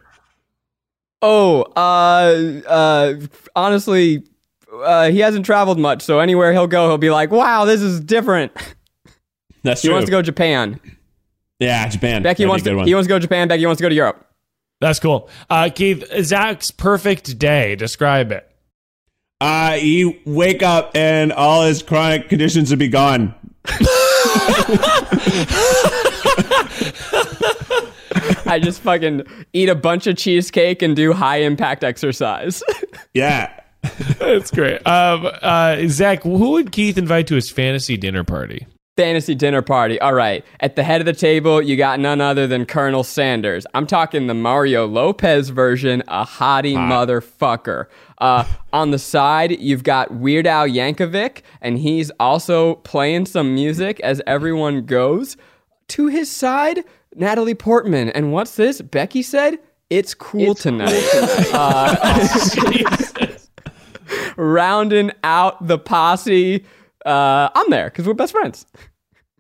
[1.22, 3.14] Oh, uh, uh,
[3.55, 4.24] honestly,
[4.72, 8.01] uh, he hasn't traveled much, so anywhere he'll go, he'll be like, wow, this is
[8.01, 8.53] different.
[9.62, 9.94] That's He true.
[9.94, 10.80] wants to go to Japan.
[11.58, 12.22] Yeah, Japan.
[12.22, 12.86] Becky That'd be wants a good to, one.
[12.86, 13.48] he wants to go to Japan.
[13.48, 14.26] Becky wants to go to Europe.
[14.80, 15.28] That's cool.
[15.50, 17.76] Uh, Keith, Zach's perfect day.
[17.76, 18.46] Describe it.
[19.42, 23.34] Uh, he wake up and all his chronic conditions would be gone.
[28.46, 32.62] I just fucking eat a bunch of cheesecake and do high impact exercise.
[33.12, 33.50] Yeah.
[34.20, 34.86] That's great.
[34.86, 38.68] Um, uh, Zach, who would Keith invite to his fantasy dinner party?
[38.97, 40.01] Fantasy dinner party.
[40.01, 40.45] All right.
[40.61, 43.66] At the head of the table, you got none other than Colonel Sanders.
[43.72, 47.86] I'm talking the Mario Lopez version, a hottie motherfucker.
[48.18, 54.01] Uh, on the side, you've got Weird Al Yankovic, and he's also playing some music
[54.01, 55.36] as everyone goes.
[55.88, 56.84] To his side,
[57.14, 58.11] Natalie Portman.
[58.11, 58.82] And what's this?
[58.82, 61.09] Becky said, It's cool tonight.
[61.53, 62.28] Uh,
[64.36, 66.64] rounding out the posse.
[67.05, 68.66] Uh, I'm there because we're best friends.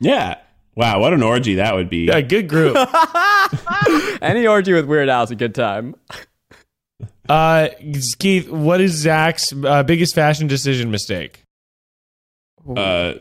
[0.00, 0.36] Yeah.
[0.76, 2.08] Wow, what an orgy that would be.
[2.08, 2.76] A good group.
[4.22, 5.94] Any orgy with Weird Al is a good time.
[7.28, 7.68] Uh,
[8.18, 11.44] Keith, what is Zach's uh, biggest fashion decision mistake?
[12.68, 13.14] uh, uh,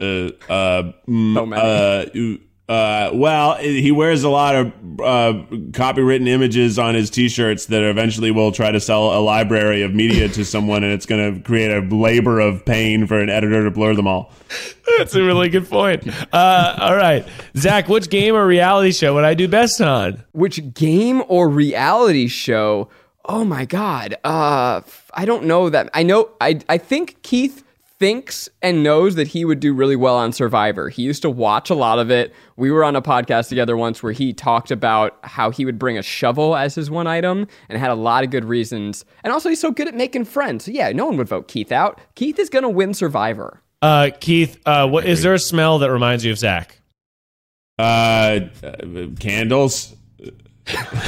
[0.00, 1.60] uh, mm, So many.
[1.62, 4.66] uh, ooh, uh, well, he wears a lot of
[5.00, 5.32] uh,
[5.72, 10.28] copywritten images on his T-shirts that eventually will try to sell a library of media
[10.28, 13.70] to someone, and it's going to create a labor of pain for an editor to
[13.72, 14.32] blur them all.
[14.98, 16.06] That's a really good point.
[16.32, 20.22] Uh, all right, Zach, which game or reality show would I do best on?
[20.30, 22.88] Which game or reality show?
[23.24, 24.16] Oh my god.
[24.24, 25.90] Uh f- I don't know that.
[25.94, 27.62] I know I I think Keith
[28.00, 30.88] thinks and knows that he would do really well on Survivor.
[30.88, 32.32] He used to watch a lot of it.
[32.56, 35.98] We were on a podcast together once where he talked about how he would bring
[35.98, 39.04] a shovel as his one item and had a lot of good reasons.
[39.22, 40.64] And also he's so good at making friends.
[40.64, 42.00] So yeah, no one would vote Keith out.
[42.14, 43.62] Keith is going to win Survivor.
[43.82, 46.80] Uh, Keith, uh, what is there a smell that reminds you of Zach?
[47.78, 48.76] Uh, uh,
[49.20, 49.94] candles.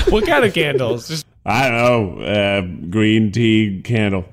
[0.09, 1.07] What kind of candles?
[1.07, 2.25] Just I don't know.
[2.25, 4.25] Uh, green tea candle.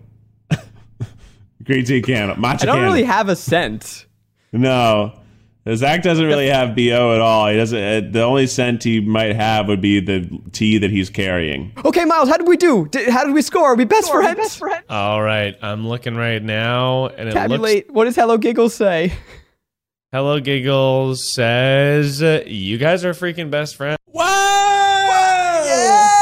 [1.70, 2.36] Green tea candle.
[2.36, 2.84] Matcha I don't candle.
[2.84, 4.05] really have a scent.
[4.51, 5.13] No.
[5.76, 7.47] Zach doesn't really have BO at all.
[7.47, 7.78] He doesn't.
[7.78, 11.72] Uh, the only scent he might have would be the tea that he's carrying.
[11.86, 12.88] Okay, Miles, how did we do?
[12.88, 13.65] Did, how did we score?
[13.67, 14.36] Are we best friends?
[14.36, 14.84] Best friends.
[14.89, 15.55] all right.
[15.61, 17.36] I'm looking right now, and it looks.
[17.36, 17.91] Tabulate.
[17.93, 19.13] What does Hello Giggles say?
[20.11, 23.97] Hello, Giggles says uh, you guys are freaking best friends.
[24.07, 24.24] Whoa!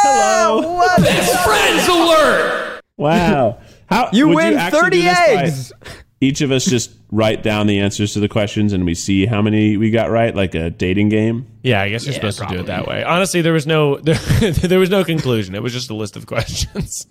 [0.03, 0.87] Hello.
[0.97, 2.63] Best friends alert!
[2.97, 3.59] Wow.
[3.87, 5.73] How You would win actually 30 do this by eggs.
[6.19, 9.41] Each of us just write down the answers to the questions, and we see how
[9.41, 11.45] many we got right, like a dating game.
[11.61, 13.03] Yeah, I guess you're supposed to do it that way.
[13.03, 14.15] Honestly, there was no there,
[14.51, 15.53] there was no conclusion.
[15.53, 17.05] It was just a list of questions.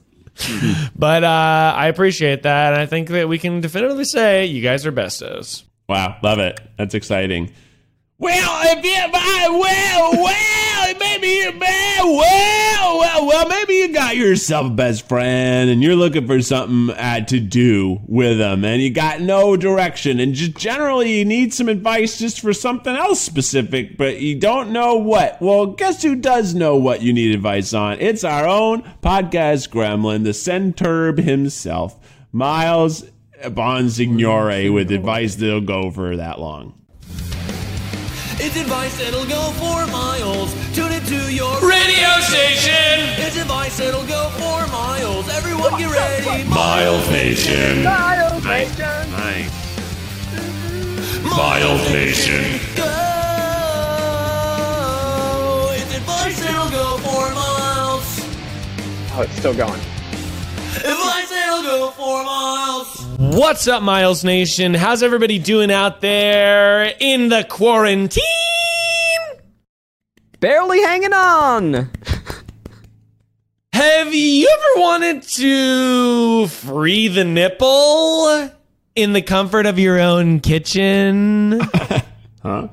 [0.97, 4.85] but uh, I appreciate that, and I think that we can definitively say you guys
[4.85, 5.63] are bestos.
[5.89, 6.61] Wow, love it.
[6.77, 7.53] That's exciting.
[8.19, 10.23] Well, if you, well, well,
[10.99, 16.27] maybe you, well, well, well, maybe you got yourself a best friend and you're looking
[16.27, 21.19] for something uh, to do with them and you got no direction and just generally
[21.19, 25.41] you need some advice just for something else specific, but you don't know what.
[25.41, 28.01] Well, guess who does know what you need advice on?
[28.01, 31.99] It's our own podcast gremlin, the Centurb himself,
[32.33, 33.05] Miles
[33.43, 36.75] Bonsignore, with advice that'll go for that long.
[38.39, 40.55] It's advice that'll go for miles.
[40.75, 42.99] Tune into your Radio station.
[43.19, 45.29] It's advice that'll go for miles.
[45.29, 46.49] Everyone get ready.
[46.49, 47.85] Miles Nation.
[47.85, 49.11] Miles Nation.
[49.13, 49.51] Nice.
[51.23, 52.61] Miles Nation.
[52.75, 52.85] Go.
[55.75, 58.21] It's advice that'll go for miles.
[59.15, 59.81] Oh, it's still going.
[60.79, 63.07] Advice that'll go for miles.
[63.19, 64.75] What's up, Miles Nation?
[64.75, 68.25] How's everybody doing out there in the quarantine?
[70.41, 71.91] Barely hanging on.
[73.73, 78.51] Have you ever wanted to free the nipple
[78.95, 81.61] in the comfort of your own kitchen?
[82.43, 82.69] Huh?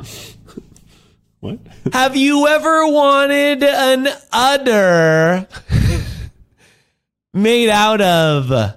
[1.39, 1.57] what?
[1.93, 5.47] Have you ever wanted an udder
[7.34, 8.76] made out of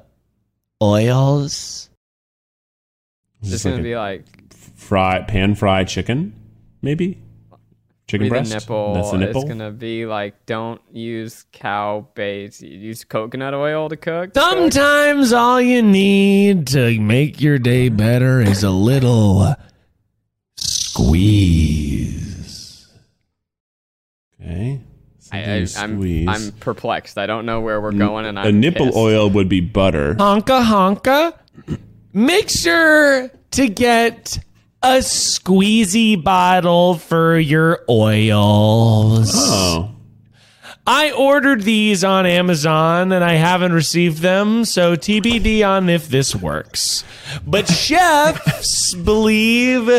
[0.82, 1.90] oils?
[3.42, 6.32] Is It's this gonna like be like fry, pan fried chicken,
[6.80, 7.18] maybe?
[8.08, 8.50] Chicken breast?
[8.50, 8.94] the nipple.
[8.94, 9.42] That's the nipple?
[9.42, 12.60] It's gonna be like don't use cow base.
[12.62, 14.30] Use coconut oil to cook.
[14.34, 19.56] Sometimes all you need to make your day better is a little
[20.56, 22.16] squeeze.
[24.40, 24.80] Okay.
[25.32, 26.28] I, I, I'm.
[26.28, 27.18] I'm perplexed.
[27.18, 28.96] I don't know where we're going, and I'm a nipple pissed.
[28.96, 30.14] oil would be butter.
[30.14, 31.36] Honka honka.
[32.12, 34.38] Make sure to get
[34.86, 39.32] a squeezy bottle for your oils.
[39.34, 39.90] Oh.
[40.86, 46.36] I ordered these on Amazon and I haven't received them, so TBD on if this
[46.36, 47.02] works.
[47.44, 49.90] But chefs believe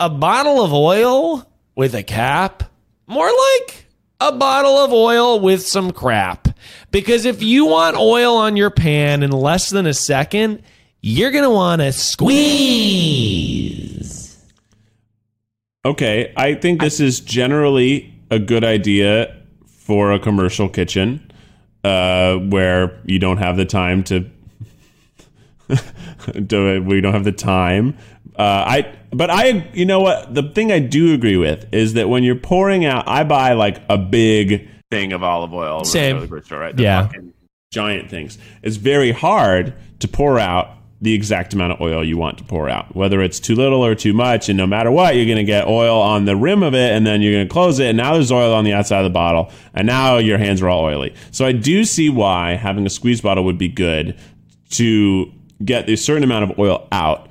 [0.00, 2.64] a bottle of oil with a cap,
[3.06, 3.86] more like
[4.18, 6.48] a bottle of oil with some crap.
[6.90, 10.64] Because if you want oil on your pan in less than a second,
[11.02, 13.83] you're going to want to squeeze.
[15.84, 21.30] Okay, I think this is generally a good idea for a commercial kitchen
[21.84, 24.20] uh, where you don't have the time to
[26.46, 26.84] do it.
[26.84, 27.96] We don't have the time.
[28.36, 30.34] Uh, I, but I, you know what?
[30.34, 33.82] The thing I do agree with is that when you're pouring out, I buy like
[33.88, 35.84] a big thing of olive oil.
[35.84, 36.20] Same.
[36.20, 36.76] the grocery store, right?
[36.76, 37.06] The Yeah.
[37.06, 37.32] fucking
[37.72, 38.38] giant things.
[38.62, 40.70] It's very hard to pour out
[41.04, 43.94] the exact amount of oil you want to pour out, whether it's too little or
[43.94, 44.48] too much.
[44.48, 47.06] And no matter what, you're going to get oil on the rim of it, and
[47.06, 49.10] then you're going to close it, and now there's oil on the outside of the
[49.10, 51.14] bottle, and now your hands are all oily.
[51.30, 54.18] So I do see why having a squeeze bottle would be good
[54.70, 55.30] to
[55.62, 57.28] get a certain amount of oil out.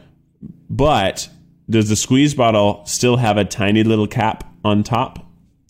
[0.70, 1.28] But
[1.68, 5.20] does the squeeze bottle still have a tiny little cap on top?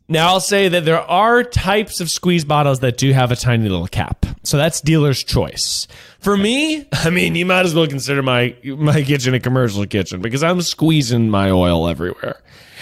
[0.10, 3.70] Now, I'll say that there are types of squeeze bottles that do have a tiny
[3.70, 4.26] little cap.
[4.44, 5.88] So that's dealer's choice.
[6.24, 10.22] For me, I mean, you might as well consider my my kitchen a commercial kitchen
[10.22, 12.42] because I'm squeezing my oil everywhere.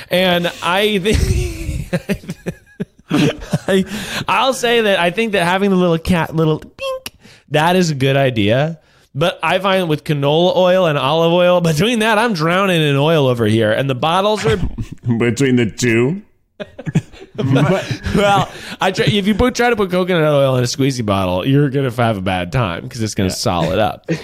[0.09, 0.99] And I
[1.89, 1.89] think
[3.09, 7.15] I, I'll say that I think that having the little cat, little pink,
[7.49, 8.79] that is a good idea.
[9.13, 13.27] But I find with canola oil and olive oil, between that, I'm drowning in oil
[13.27, 14.55] over here, and the bottles are
[15.17, 16.21] Between the two,
[18.15, 18.51] well.
[18.79, 21.69] I try, if you put, try to put coconut oil in a squeezy bottle, you're
[21.69, 24.09] gonna have a bad time because it's gonna solid up.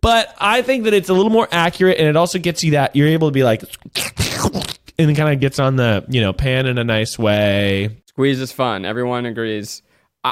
[0.00, 2.94] But I think that it's a little more accurate, and it also gets you that
[2.94, 3.62] you're able to be like,
[4.96, 7.96] and it kind of gets on the you know pan in a nice way.
[8.06, 8.84] Squeeze is fun.
[8.84, 9.82] Everyone agrees.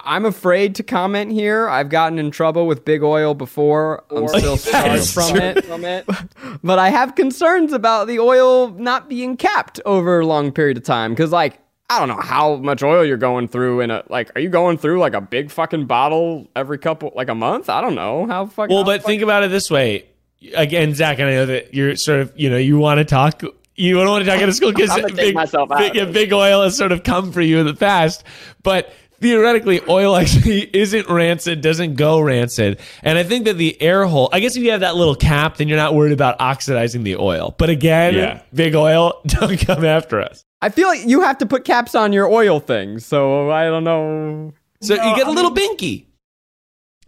[0.04, 1.68] I- I'm afraid to comment here.
[1.68, 4.04] I've gotten in trouble with big oil before.
[4.10, 5.64] I'm still scarred from it.
[5.64, 6.06] From it.
[6.62, 10.82] But I have concerns about the oil not being capped over a long period of
[10.84, 11.12] time.
[11.12, 14.32] Because, like, I don't know how much oil you're going through in a like.
[14.34, 17.68] Are you going through like a big fucking bottle every couple like a month?
[17.68, 18.74] I don't know how fucking.
[18.74, 20.06] Well, but think about it this way.
[20.54, 23.42] Again, Zach, and I know that you're sort of, you know, you want to talk,
[23.76, 26.04] you don't want to talk out of school because I'm gonna take big, big, yeah,
[26.06, 28.24] big oil has sort of come for you in the past.
[28.62, 32.78] But theoretically, oil actually isn't rancid, doesn't go rancid.
[33.02, 35.56] And I think that the air hole, I guess if you have that little cap,
[35.56, 37.54] then you're not worried about oxidizing the oil.
[37.58, 38.42] But again, Yeah.
[38.54, 40.44] big oil, don't come after us.
[40.62, 43.04] I feel like you have to put caps on your oil things.
[43.04, 44.52] So I don't know.
[44.80, 46.06] So you get a little binky.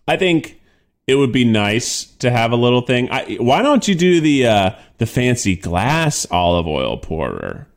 [0.06, 0.60] I think
[1.06, 3.10] it would be nice to have a little thing.
[3.10, 7.67] I, why don't you do the uh, the fancy glass olive oil pourer?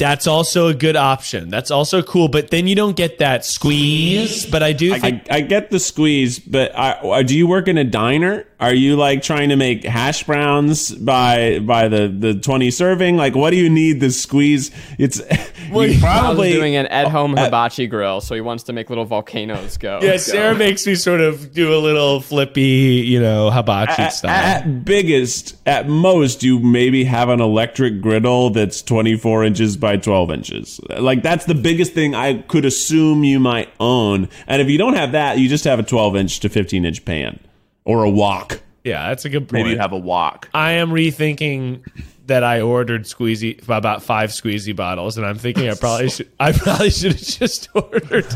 [0.00, 1.50] That's also a good option.
[1.50, 2.28] That's also cool.
[2.28, 4.46] But then you don't get that squeeze.
[4.46, 7.68] But I do think I, I get the squeeze, but I, uh, do you work
[7.68, 8.46] in a diner?
[8.60, 13.16] Are you like trying to make hash browns by by the the twenty serving?
[13.16, 14.70] Like, what do you need the squeeze?
[14.98, 15.18] It's
[15.78, 18.72] you Probably probably doing an at oh, home uh, hibachi grill, so he wants to
[18.72, 20.00] make little volcanoes go.
[20.02, 24.30] Yeah, Sarah makes me sort of do a little flippy, you know, hibachi at, style.
[24.30, 30.30] at biggest, at most, you maybe have an electric griddle that's 24 inches by 12
[30.30, 30.80] inches.
[30.88, 34.28] Like, that's the biggest thing I could assume you might own.
[34.46, 37.04] And if you don't have that, you just have a 12 inch to 15 inch
[37.04, 37.38] pan
[37.84, 38.60] or a wok.
[38.84, 39.64] yeah, that's a good point.
[39.64, 40.48] Maybe you have a wok.
[40.54, 41.82] I am rethinking
[42.30, 46.30] that I ordered squeezy about five squeezy bottles, and I'm thinking I probably should.
[46.38, 48.26] I probably should have just ordered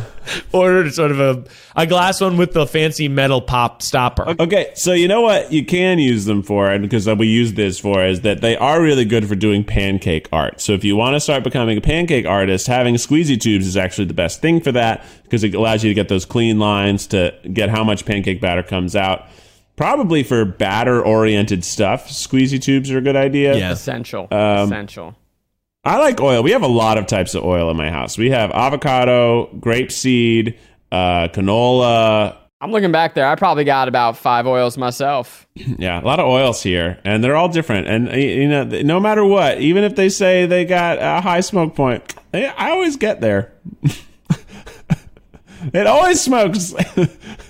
[0.52, 1.44] ordered sort of a
[1.76, 4.34] a glass one with the fancy metal pop stopper.
[4.40, 7.78] Okay, so you know what you can use them for, and because we use this
[7.78, 10.60] for, is that they are really good for doing pancake art.
[10.60, 14.06] So if you want to start becoming a pancake artist, having squeezy tubes is actually
[14.06, 17.32] the best thing for that because it allows you to get those clean lines to
[17.52, 19.28] get how much pancake batter comes out.
[19.76, 23.56] Probably for batter oriented stuff, squeezy tubes are a good idea.
[23.56, 23.72] Yeah.
[23.72, 24.28] Essential.
[24.30, 25.16] Um, Essential.
[25.84, 26.42] I like oil.
[26.42, 28.16] We have a lot of types of oil in my house.
[28.16, 30.56] We have avocado, grapeseed,
[30.90, 32.36] uh, canola.
[32.60, 33.26] I'm looking back there.
[33.26, 35.46] I probably got about five oils myself.
[35.56, 37.86] Yeah, a lot of oils here, and they're all different.
[37.88, 41.74] And you know, no matter what, even if they say they got a high smoke
[41.74, 43.52] point, I always get there.
[45.72, 46.74] it always smokes.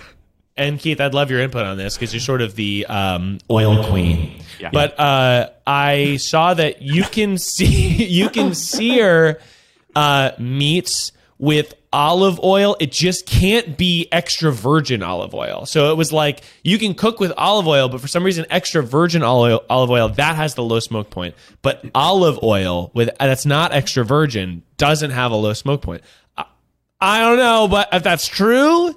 [0.56, 3.84] And Keith, I'd love your input on this because you're sort of the um, oil
[3.84, 4.40] queen.
[4.72, 9.40] But uh, I saw that you can see you can sear
[9.96, 12.76] uh, meats with olive oil.
[12.78, 15.66] It just can't be extra virgin olive oil.
[15.66, 18.80] So it was like you can cook with olive oil, but for some reason, extra
[18.80, 21.34] virgin olive olive oil that has the low smoke point.
[21.62, 26.02] But olive oil with that's not extra virgin doesn't have a low smoke point.
[26.36, 26.44] I,
[27.00, 28.94] I don't know, but if that's true,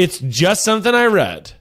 [0.00, 1.52] it's just something I read.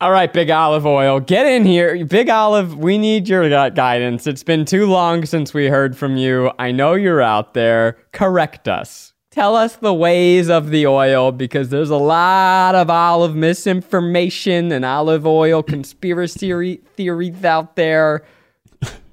[0.00, 2.06] All right, Big Olive Oil, get in here.
[2.06, 4.26] Big Olive, we need your guidance.
[4.26, 6.50] It's been too long since we heard from you.
[6.58, 7.98] I know you're out there.
[8.12, 9.12] Correct us.
[9.30, 14.82] Tell us the ways of the oil because there's a lot of olive misinformation and
[14.82, 18.24] olive oil conspiracy theories out there.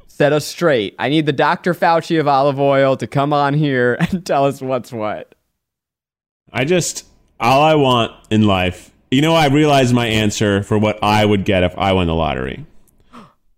[0.07, 0.95] Set us straight.
[0.99, 1.73] I need the Dr.
[1.73, 5.35] Fauci of olive oil to come on here and tell us what's what.
[6.53, 7.05] I just
[7.39, 8.91] all I want in life.
[9.11, 12.15] You know, I realize my answer for what I would get if I won the
[12.15, 12.65] lottery.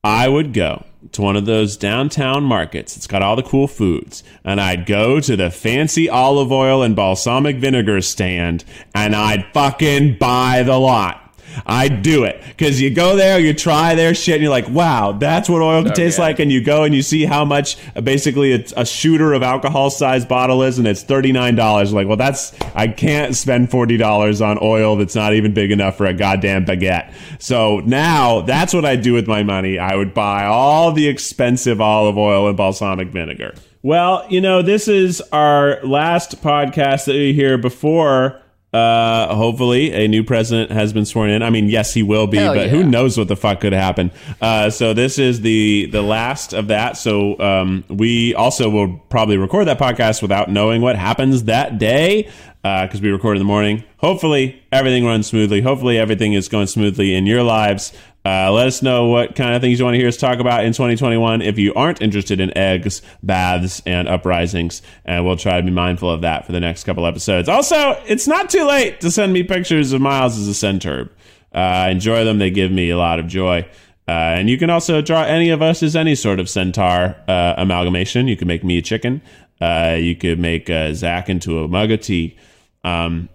[0.03, 2.97] I would go to one of those downtown markets.
[2.97, 4.23] It's got all the cool foods.
[4.43, 8.63] And I'd go to the fancy olive oil and balsamic vinegar stand
[8.93, 11.24] and I'd fucking buy the lot.
[11.65, 15.13] I'd do it because you go there, you try their shit, and you're like, "Wow,
[15.13, 18.01] that's what oil can taste like." And you go and you see how much, uh,
[18.01, 21.93] basically, it's a shooter of alcohol size bottle is, and it's thirty nine dollars.
[21.93, 25.97] Like, well, that's I can't spend forty dollars on oil that's not even big enough
[25.97, 27.13] for a goddamn baguette.
[27.39, 29.79] So now that's what I do with my money.
[29.79, 33.55] I would buy all the expensive olive oil and balsamic vinegar.
[33.81, 38.41] Well, you know, this is our last podcast that you hear before
[38.75, 41.41] Uh, hopefully, a new president has been sworn in.
[41.41, 42.67] I mean, yes, he will be, Hell but yeah.
[42.67, 44.11] who knows what the fuck could happen?
[44.41, 46.97] Uh, so this is the the last of that.
[46.97, 52.29] So um, we also will probably record that podcast without knowing what happens that day
[52.63, 53.83] because we record in the morning.
[53.97, 55.61] Hopefully, everything runs smoothly.
[55.61, 57.93] Hopefully, everything is going smoothly in your lives.
[58.25, 60.65] Uh, let us know what kind of things you want to hear us talk about
[60.65, 64.81] in 2021 if you aren't interested in eggs, baths, and uprisings.
[65.05, 67.47] And we'll try to be mindful of that for the next couple episodes.
[67.47, 71.11] Also, it's not too late to send me pictures of Miles as a centaur.
[71.53, 73.67] Uh, I enjoy them, they give me a lot of joy.
[74.07, 77.53] Uh, and you can also draw any of us as any sort of centaur uh,
[77.57, 78.27] amalgamation.
[78.27, 79.21] You can make me a chicken.
[79.61, 82.37] Uh, you could make uh, Zach into a mug of tea.
[82.83, 83.29] Um,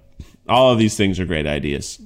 [0.49, 2.01] all of these things are great ideas.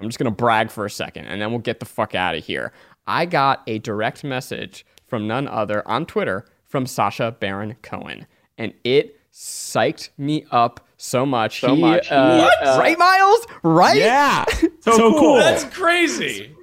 [0.00, 2.44] I'm just gonna brag for a second, and then we'll get the fuck out of
[2.44, 2.72] here.
[3.06, 8.26] I got a direct message from none other on Twitter from Sacha Baron Cohen,
[8.58, 11.60] and it psyched me up so much.
[11.60, 12.10] So He, much.
[12.10, 12.66] uh, What?
[12.66, 13.46] uh, right, Miles?
[13.62, 13.96] Right?
[13.98, 14.44] Yeah.
[14.80, 15.34] So, So cool.
[15.36, 16.54] That's crazy.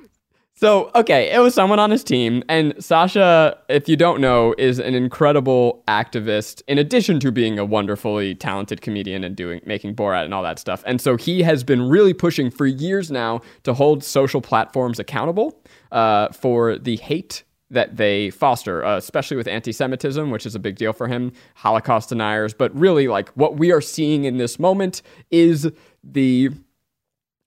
[0.64, 2.42] So, okay, it was someone on his team.
[2.48, 7.66] And Sacha, if you don't know, is an incredible activist in addition to being a
[7.66, 10.82] wonderfully talented comedian and doing making Borat and all that stuff.
[10.86, 15.62] And so he has been really pushing for years now to hold social platforms accountable
[15.92, 20.60] uh, for the hate that they foster, uh, especially with anti Semitism, which is a
[20.60, 22.54] big deal for him, Holocaust deniers.
[22.54, 25.70] But really, like what we are seeing in this moment is
[26.06, 26.52] the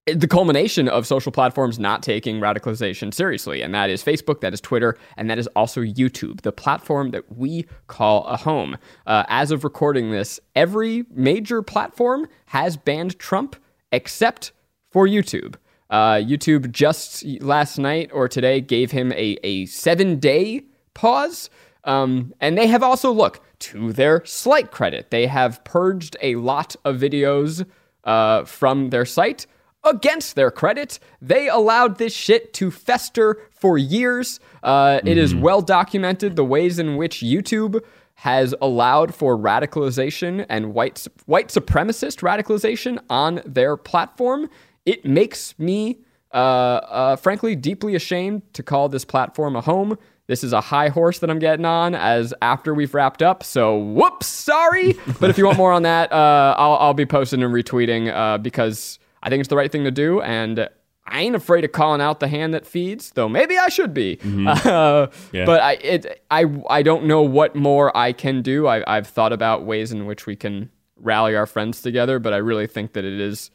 [0.07, 3.61] the culmination of social platforms not taking radicalization seriously.
[3.61, 7.37] And that is Facebook, that is Twitter, and that is also YouTube, the platform that
[7.37, 8.77] we call a home.
[9.07, 13.57] Uh, as of recording this, every major platform has banned Trump
[13.91, 14.53] except
[14.93, 15.57] for YouTube.
[15.91, 20.63] Uh, YouTube just last night or today gave him a, a seven day
[20.95, 21.51] pause.
[21.83, 26.77] Um, and they have also, look, to their slight credit, they have purged a lot
[26.85, 27.67] of videos
[28.05, 29.47] uh, from their site.
[29.87, 34.41] Against their credit, they allowed this shit to fester for years.
[34.61, 37.81] Uh, it is well documented the ways in which YouTube
[38.15, 44.51] has allowed for radicalization and white white supremacist radicalization on their platform.
[44.87, 45.99] It makes me,
[46.35, 49.97] uh, uh, frankly, deeply ashamed to call this platform a home.
[50.27, 53.45] This is a high horse that I'm getting on as after we've wrapped up.
[53.45, 54.95] So, whoops, sorry.
[55.21, 58.39] but if you want more on that, uh, I'll, I'll be posting and retweeting uh,
[58.39, 60.21] because I think it's the right thing to do.
[60.23, 60.69] And
[61.07, 64.19] I ain't afraid of calling out the hand that feeds, though maybe I should be.
[64.47, 65.45] Uh, Yeah.
[65.45, 68.67] But I, it, I, I don't know what more I can do.
[68.67, 72.39] I, I've thought about ways in which we can rally our friends together, but I
[72.39, 73.51] really think that it is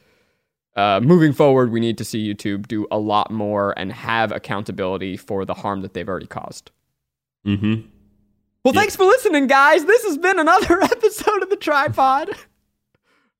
[0.76, 5.16] uh, moving forward, we need to see YouTube do a lot more and have accountability
[5.16, 6.70] for the harm that they've already caused.
[7.46, 7.88] Mm-hmm.
[8.64, 9.84] Well, thanks for listening, guys.
[9.84, 12.36] This has been another episode of the TryPod.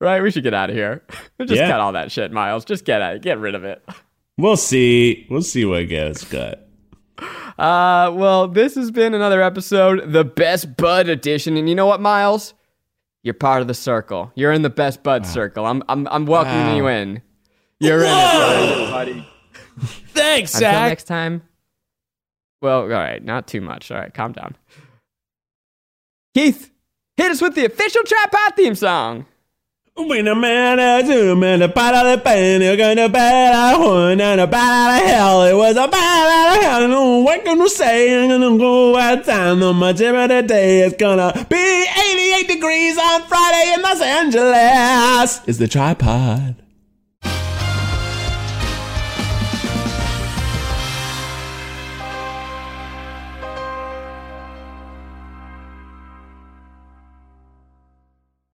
[0.03, 1.01] Right, we should get out of here.
[1.39, 1.69] Just Yeah.
[1.69, 2.65] cut all that shit, Miles.
[2.65, 3.81] Just get out, get rid of it.
[4.35, 5.27] We'll see.
[5.29, 6.67] We'll see what gets cut.
[7.19, 12.01] Uh, well, this has been another episode, the Best Bud edition, and you know what,
[12.01, 12.55] Miles?
[13.21, 14.31] You're part of the circle.
[14.33, 15.67] You're in the Best Bud circle.
[15.67, 16.75] I'm, I'm, I'm welcoming Wow.
[16.77, 17.21] you in.
[17.79, 19.29] You're in it, buddy.
[20.13, 20.89] Thanks, Until Zach.
[20.89, 21.43] next time.
[22.63, 23.91] Well, all right, not too much.
[23.91, 24.55] All right, calm down.
[26.33, 26.71] Keith,
[27.17, 29.27] hit us with the official TryPod theme song.
[29.95, 33.77] When a man a zoom and a bite out of pain, you're gonna bite out
[33.77, 35.43] horn and a bite out of hell.
[35.43, 36.83] It was a bite out of hell.
[36.83, 38.23] And what you say?
[38.23, 39.59] I'm gonna go outside.
[39.59, 40.79] No much of the day.
[40.81, 45.41] It's gonna be 88 degrees on Friday in Los Angeles.
[45.47, 46.62] Is the TryPod.